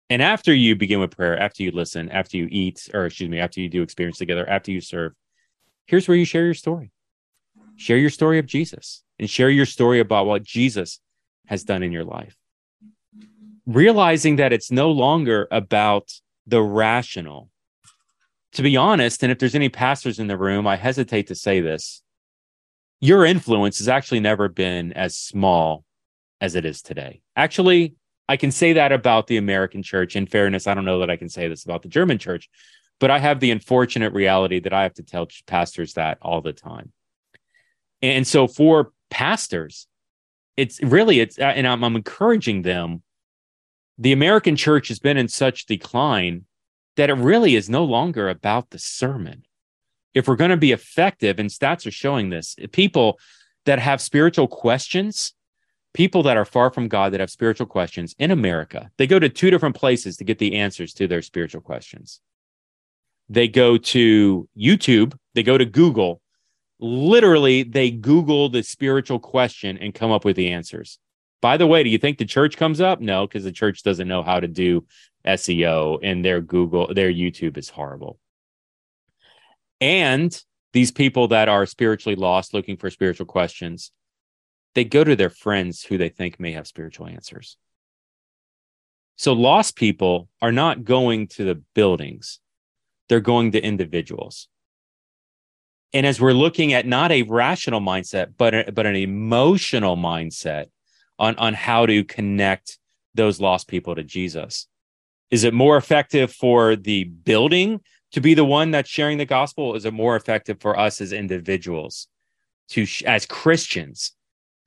And 0.09 0.23
after 0.23 0.53
you 0.53 0.75
begin 0.75 0.99
with 0.99 1.17
prayer, 1.17 1.39
after 1.39 1.63
you 1.63 1.71
listen, 1.71 2.09
after 2.11 2.37
you 2.37 2.49
eat, 2.51 2.89
or 2.93 3.07
excuse 3.07 3.31
me, 3.31 3.39
after 3.39 3.61
you 3.61 3.69
do 3.69 3.83
experience 3.83 4.19
together, 4.19 4.49
after 4.49 4.73
you 4.73 4.81
serve, 4.81 5.13
here's 5.87 6.09
where 6.09 6.17
you 6.17 6.25
share 6.25 6.45
your 6.45 6.55
story. 6.55 6.91
Share 7.77 7.97
your 7.97 8.11
story 8.11 8.41
of 8.41 8.47
Jesus 8.47 9.05
and 9.21 9.31
share 9.31 9.51
your 9.51 9.67
story 9.67 10.01
about 10.01 10.27
what 10.27 10.43
Jesus 10.43 11.01
has 11.47 11.63
done 11.63 11.83
in 11.83 11.93
your 11.93 12.05
life. 12.05 12.37
Realizing 13.67 14.37
that 14.37 14.53
it's 14.53 14.73
no 14.73 14.91
longer 14.91 15.47
about 15.51 16.11
the 16.47 16.61
rational. 16.61 17.50
To 18.55 18.63
be 18.63 18.77
honest, 18.77 19.23
and 19.23 19.31
if 19.31 19.39
there's 19.39 19.55
any 19.55 19.69
pastors 19.69 20.19
in 20.19 20.27
the 20.27 20.37
room, 20.37 20.67
I 20.67 20.77
hesitate 20.77 21.29
to 21.29 21.35
say 21.35 21.61
this 21.61 22.03
your 23.01 23.25
influence 23.25 23.79
has 23.79 23.89
actually 23.89 24.21
never 24.21 24.49
been 24.49 24.93
as 24.93 25.17
small 25.17 25.85
as 26.41 26.55
it 26.55 26.65
is 26.65 26.83
today. 26.83 27.23
Actually, 27.35 27.95
I 28.29 28.37
can 28.37 28.51
say 28.51 28.75
that 28.75 28.93
about 28.93 29.27
the 29.27 29.39
American 29.39 29.83
church. 29.83 30.17
In 30.17 30.27
fairness, 30.27 30.67
I 30.67 30.75
don't 30.75 30.85
know 30.85 31.01
that 31.01 31.11
I 31.11 31.17
can 31.17 31.29
say 31.29 31.49
this 31.49 31.65
about 31.65 31.83
the 31.83 31.89
German 31.89 32.19
church, 32.19 32.49
but 32.99 33.11
I 33.11 33.19
have 33.19 33.41
the 33.41 33.51
unfortunate 33.51 34.13
reality 34.13 34.61
that 34.61 34.73
I 34.73 34.83
have 34.83 34.95
to 34.95 35.03
tell 35.03 35.27
pastors 35.47 35.95
that 35.95 36.19
all 36.21 36.41
the 36.41 36.53
time. 36.53 36.93
And 38.03 38.27
so 38.27 38.47
for 38.47 38.93
pastors, 39.11 39.87
it's 40.57 40.83
really 40.83 41.21
it's 41.21 41.39
uh, 41.39 41.45
and 41.45 41.67
I'm, 41.67 41.83
I'm 41.83 41.97
encouraging 41.97 42.63
them. 42.63 43.03
The 43.99 44.13
American 44.13 44.57
church 44.57 44.89
has 44.89 44.99
been 44.99 45.17
in 45.17 45.29
such 45.29 45.67
decline 45.67 46.45
that 47.01 47.09
it 47.09 47.15
really 47.15 47.57
is 47.57 47.71
no 47.71 47.83
longer 47.83 48.29
about 48.29 48.69
the 48.71 48.79
sermon 48.79 49.43
if 50.13 50.29
we're 50.29 50.37
going 50.37 50.51
to 50.51 50.57
be 50.57 50.73
effective, 50.73 51.39
and 51.39 51.49
stats 51.49 51.87
are 51.87 51.91
showing 51.91 52.29
this, 52.29 52.57
people 52.73 53.19
that 53.65 53.79
have 53.79 54.01
spiritual 54.01 54.49
questions, 54.49 55.33
people 55.95 56.23
that 56.25 56.37
are 56.37 56.45
far 56.45 56.71
from 56.71 56.89
God 56.89 57.13
that 57.13 57.21
have 57.21 57.31
spiritual 57.31 57.67
questions 57.67 58.15
in 58.19 58.31
America, 58.31 58.91
they 58.99 59.07
go 59.07 59.19
to 59.19 59.31
two 59.31 59.51
different 59.51 59.77
places 59.77 60.17
to 60.17 60.25
get 60.25 60.39
the 60.39 60.57
answers 60.57 60.93
to 60.95 61.07
their 61.07 61.23
spiritual 61.23 61.63
questions. 61.63 62.21
They 63.31 63.49
go 63.49 63.79
to 63.79 64.47
YouTube, 64.59 65.17
they 65.35 65.43
go 65.43 65.57
to 65.57 65.65
Google. 65.65 66.21
Literally, 66.81 67.63
they 67.63 67.91
Google 67.91 68.51
the 68.51 68.63
spiritual 68.63 69.21
question 69.21 69.79
and 69.79 69.95
come 69.95 70.11
up 70.11 70.25
with 70.25 70.37
the 70.37 70.51
answers. 70.51 70.99
By 71.41 71.57
the 71.57 71.67
way, 71.67 71.83
do 71.83 71.89
you 71.89 71.99
think 71.99 72.19
the 72.19 72.27
church 72.27 72.57
comes 72.57 72.81
up? 72.81 73.01
No, 73.01 73.27
because 73.27 73.45
the 73.45 73.53
church 73.53 73.83
doesn't 73.83 74.09
know 74.09 74.23
how 74.23 74.41
to 74.41 74.49
do 74.49 74.85
SEO 75.27 75.99
and 76.03 76.25
their 76.25 76.41
Google, 76.41 76.93
their 76.95 77.13
YouTube 77.13 77.57
is 77.57 77.69
horrible 77.69 78.19
and 79.81 80.43
these 80.73 80.93
people 80.93 81.29
that 81.29 81.49
are 81.49 81.67
spiritually 81.67 82.17
lost 82.17 82.55
looking 82.55 82.77
for 82.77 82.91
spiritual 82.91 83.27
questions 83.27 83.93
they 84.75 84.85
go 84.85 85.03
to 85.03 85.17
their 85.17 85.31
friends 85.31 85.83
who 85.83 85.99
they 85.99 86.09
think 86.09 86.39
may 86.39 86.53
have 86.53 86.67
spiritual 86.67 87.07
answers. 87.07 87.57
So 89.17 89.33
lost 89.33 89.77
people 89.77 90.29
are 90.41 90.53
not 90.53 90.85
going 90.85 91.29
to 91.29 91.45
the 91.45 91.63
buildings, 91.75 92.41
they're 93.09 93.21
going 93.21 93.53
to 93.53 93.61
individuals. 93.61 94.49
And 95.93 96.07
as 96.07 96.21
we're 96.21 96.33
looking 96.33 96.73
at 96.73 96.87
not 96.87 97.11
a 97.11 97.23
rational 97.23 97.81
mindset, 97.81 98.35
but, 98.39 98.55
a, 98.55 98.73
but 98.73 98.87
an 98.87 98.95
emotional 98.95 99.97
mindset 99.97 100.67
on, 101.19 101.35
on 101.35 101.53
how 101.53 101.87
to 101.87 102.05
connect 102.05 102.79
those 103.15 103.41
lost 103.41 103.67
people 103.67 103.97
to 103.97 104.05
Jesus. 104.05 104.69
Is 105.31 105.45
it 105.45 105.55
more 105.55 105.77
effective 105.77 106.33
for 106.33 106.77
the 106.77 107.05
building 107.05 107.81
to 108.13 108.21
be 108.21 108.35
the 108.35 108.45
one 108.45 108.71
that's 108.71 108.89
sharing 108.89 109.19
the 109.19 109.25
gospel? 109.25 109.75
Is 109.75 109.85
it 109.85 109.95
more 109.95 110.17
effective 110.17 110.61
for 110.61 110.79
us 110.79 111.01
as 111.01 111.13
individuals 111.13 112.09
to, 112.71 112.87
as 113.07 113.27
Christians, 113.27 114.13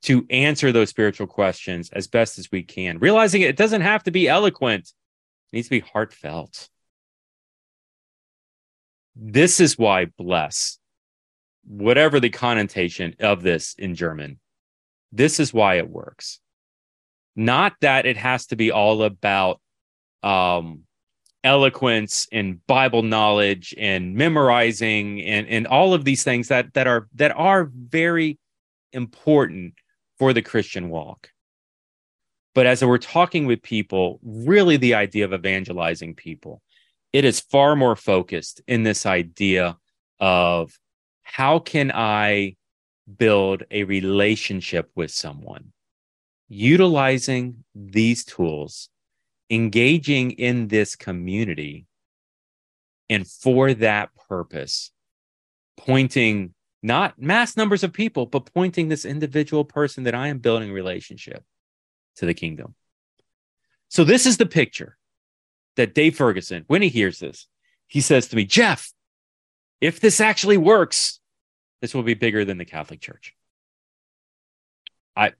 to 0.02 0.26
answer 0.28 0.70
those 0.70 0.90
spiritual 0.90 1.26
questions 1.26 1.90
as 1.90 2.06
best 2.06 2.38
as 2.38 2.50
we 2.52 2.62
can, 2.62 2.98
realizing 2.98 3.40
it 3.40 3.56
doesn't 3.56 3.80
have 3.80 4.02
to 4.04 4.10
be 4.10 4.28
eloquent, 4.28 4.92
it 5.52 5.56
needs 5.56 5.68
to 5.68 5.80
be 5.80 5.80
heartfelt. 5.80 6.68
This 9.16 9.60
is 9.60 9.78
why 9.78 10.06
bless, 10.18 10.78
whatever 11.64 12.20
the 12.20 12.28
connotation 12.28 13.14
of 13.20 13.42
this 13.42 13.74
in 13.78 13.94
German, 13.94 14.40
this 15.10 15.40
is 15.40 15.54
why 15.54 15.76
it 15.76 15.88
works. 15.88 16.40
Not 17.34 17.74
that 17.80 18.04
it 18.04 18.18
has 18.18 18.46
to 18.46 18.56
be 18.56 18.70
all 18.70 19.02
about 19.02 19.60
um, 20.24 20.80
eloquence 21.44 22.26
and 22.32 22.66
Bible 22.66 23.02
knowledge 23.02 23.74
and 23.76 24.14
memorizing 24.14 25.20
and, 25.22 25.46
and 25.46 25.66
all 25.66 25.92
of 25.92 26.04
these 26.04 26.24
things 26.24 26.48
that 26.48 26.72
that 26.72 26.86
are 26.86 27.06
that 27.14 27.32
are 27.36 27.70
very 27.74 28.38
important 28.92 29.74
for 30.18 30.32
the 30.32 30.42
Christian 30.42 30.88
walk. 30.88 31.28
But 32.54 32.66
as 32.66 32.84
we're 32.84 32.98
talking 32.98 33.46
with 33.46 33.62
people, 33.62 34.20
really 34.22 34.76
the 34.76 34.94
idea 34.94 35.24
of 35.24 35.34
evangelizing 35.34 36.14
people, 36.14 36.62
it 37.12 37.24
is 37.24 37.40
far 37.40 37.76
more 37.76 37.96
focused 37.96 38.62
in 38.66 38.84
this 38.84 39.04
idea 39.04 39.76
of 40.20 40.78
how 41.22 41.58
can 41.58 41.90
I 41.92 42.56
build 43.18 43.64
a 43.70 43.84
relationship 43.84 44.88
with 44.94 45.10
someone? 45.10 45.72
Utilizing 46.48 47.64
these 47.74 48.24
tools, 48.24 48.88
engaging 49.50 50.32
in 50.32 50.68
this 50.68 50.96
community, 50.96 51.86
and 53.08 53.26
for 53.26 53.74
that 53.74 54.10
purpose, 54.28 54.90
pointing 55.76 56.54
not 56.82 57.18
mass 57.20 57.56
numbers 57.56 57.82
of 57.82 57.92
people, 57.92 58.26
but 58.26 58.52
pointing 58.52 58.88
this 58.88 59.04
individual 59.04 59.64
person 59.64 60.04
that 60.04 60.14
I 60.14 60.28
am 60.28 60.38
building 60.38 60.72
relationship 60.72 61.42
to 62.16 62.26
the 62.26 62.34
kingdom. 62.34 62.74
So, 63.88 64.04
this 64.04 64.26
is 64.26 64.36
the 64.36 64.46
picture 64.46 64.96
that 65.76 65.94
Dave 65.94 66.16
Ferguson, 66.16 66.64
when 66.66 66.82
he 66.82 66.88
hears 66.88 67.18
this, 67.18 67.46
he 67.86 68.00
says 68.00 68.28
to 68.28 68.36
me, 68.36 68.44
Jeff, 68.44 68.92
if 69.80 70.00
this 70.00 70.20
actually 70.20 70.56
works, 70.56 71.20
this 71.80 71.94
will 71.94 72.02
be 72.02 72.14
bigger 72.14 72.44
than 72.44 72.58
the 72.58 72.64
Catholic 72.64 73.00
Church. 73.00 73.34
I, 75.16 75.32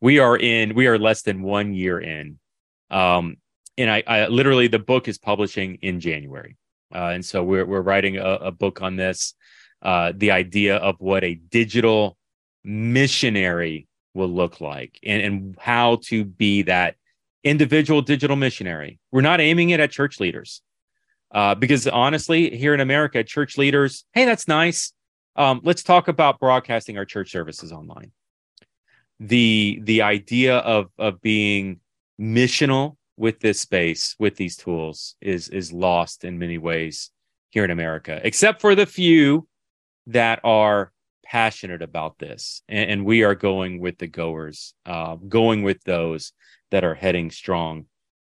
we 0.00 0.18
are 0.18 0.36
in, 0.36 0.74
we 0.74 0.86
are 0.86 0.98
less 0.98 1.22
than 1.22 1.42
one 1.42 1.72
year 1.72 1.98
in. 1.98 2.38
Um, 2.90 3.36
and 3.78 3.90
I, 3.90 4.02
I 4.06 4.26
literally, 4.28 4.68
the 4.68 4.78
book 4.78 5.08
is 5.08 5.18
publishing 5.18 5.78
in 5.82 6.00
January. 6.00 6.56
Uh, 6.94 7.10
and 7.14 7.24
so 7.24 7.42
we're, 7.42 7.64
we're 7.64 7.82
writing 7.82 8.16
a, 8.16 8.22
a 8.22 8.50
book 8.50 8.82
on 8.82 8.96
this 8.96 9.34
uh, 9.82 10.12
the 10.14 10.30
idea 10.30 10.76
of 10.76 10.96
what 10.98 11.24
a 11.24 11.34
digital 11.34 12.16
missionary 12.64 13.86
will 14.14 14.28
look 14.28 14.60
like 14.60 14.98
and, 15.04 15.22
and 15.22 15.56
how 15.58 15.98
to 16.04 16.24
be 16.24 16.62
that 16.62 16.96
individual 17.44 18.02
digital 18.02 18.36
missionary. 18.36 18.98
We're 19.10 19.22
not 19.22 19.40
aiming 19.40 19.70
it 19.70 19.80
at 19.80 19.90
church 19.90 20.20
leaders. 20.20 20.62
Uh, 21.32 21.54
because 21.54 21.86
honestly, 21.86 22.56
here 22.56 22.74
in 22.74 22.80
America, 22.80 23.22
church 23.22 23.56
leaders, 23.56 24.04
hey, 24.12 24.24
that's 24.24 24.48
nice. 24.48 24.92
Um, 25.36 25.60
let's 25.62 25.84
talk 25.84 26.08
about 26.08 26.40
broadcasting 26.40 26.98
our 26.98 27.04
church 27.04 27.30
services 27.30 27.70
online. 27.70 28.10
The 29.20 29.80
the 29.84 30.02
idea 30.02 30.56
of 30.58 30.90
of 30.98 31.20
being 31.20 31.78
missional 32.20 32.96
with 33.16 33.40
this 33.40 33.60
space, 33.60 34.14
with 34.18 34.36
these 34.36 34.56
tools, 34.56 35.16
is 35.20 35.48
is 35.48 35.72
lost 35.72 36.24
in 36.24 36.38
many 36.38 36.58
ways 36.58 37.10
here 37.50 37.64
in 37.64 37.70
America, 37.70 38.20
except 38.22 38.60
for 38.60 38.74
the 38.74 38.86
few 38.86 39.48
that 40.06 40.40
are 40.44 40.92
passionate 41.24 41.82
about 41.82 42.18
this, 42.18 42.62
and, 42.68 42.90
and 42.90 43.04
we 43.04 43.22
are 43.22 43.34
going 43.34 43.80
with 43.80 43.98
the 43.98 44.06
goers, 44.06 44.74
uh, 44.84 45.14
going 45.14 45.62
with 45.62 45.82
those 45.84 46.32
that 46.70 46.84
are 46.84 46.94
heading 46.94 47.30
strong 47.30 47.86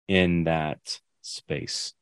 in 0.07 0.45
that 0.45 0.99
space. 1.21 1.93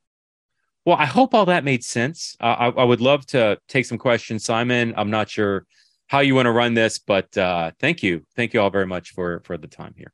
Well, 0.86 0.98
I 0.98 1.06
hope 1.06 1.34
all 1.34 1.46
that 1.46 1.64
made 1.64 1.84
sense. 1.84 2.36
Uh, 2.40 2.56
I, 2.60 2.68
I, 2.68 2.84
would 2.84 3.00
love 3.02 3.26
to 3.28 3.58
take 3.70 3.86
some 3.86 3.98
questions, 3.98 4.44
Simon. 4.44 4.94
I'm 4.98 5.10
not 5.10 5.30
sure 5.30 5.66
how 6.08 6.20
you 6.20 6.36
want 6.36 6.48
to 6.48 6.52
run 6.52 6.74
this, 6.74 7.00
but 7.00 7.36
uh, 7.38 7.72
thank 7.80 8.04
you, 8.04 8.26
thank 8.36 8.54
you 8.54 8.62
all 8.62 8.70
very 8.70 8.86
much 8.86 9.12
for 9.12 9.42
for 9.46 9.58
the 9.58 9.68
time 9.68 9.94
here. 9.98 10.12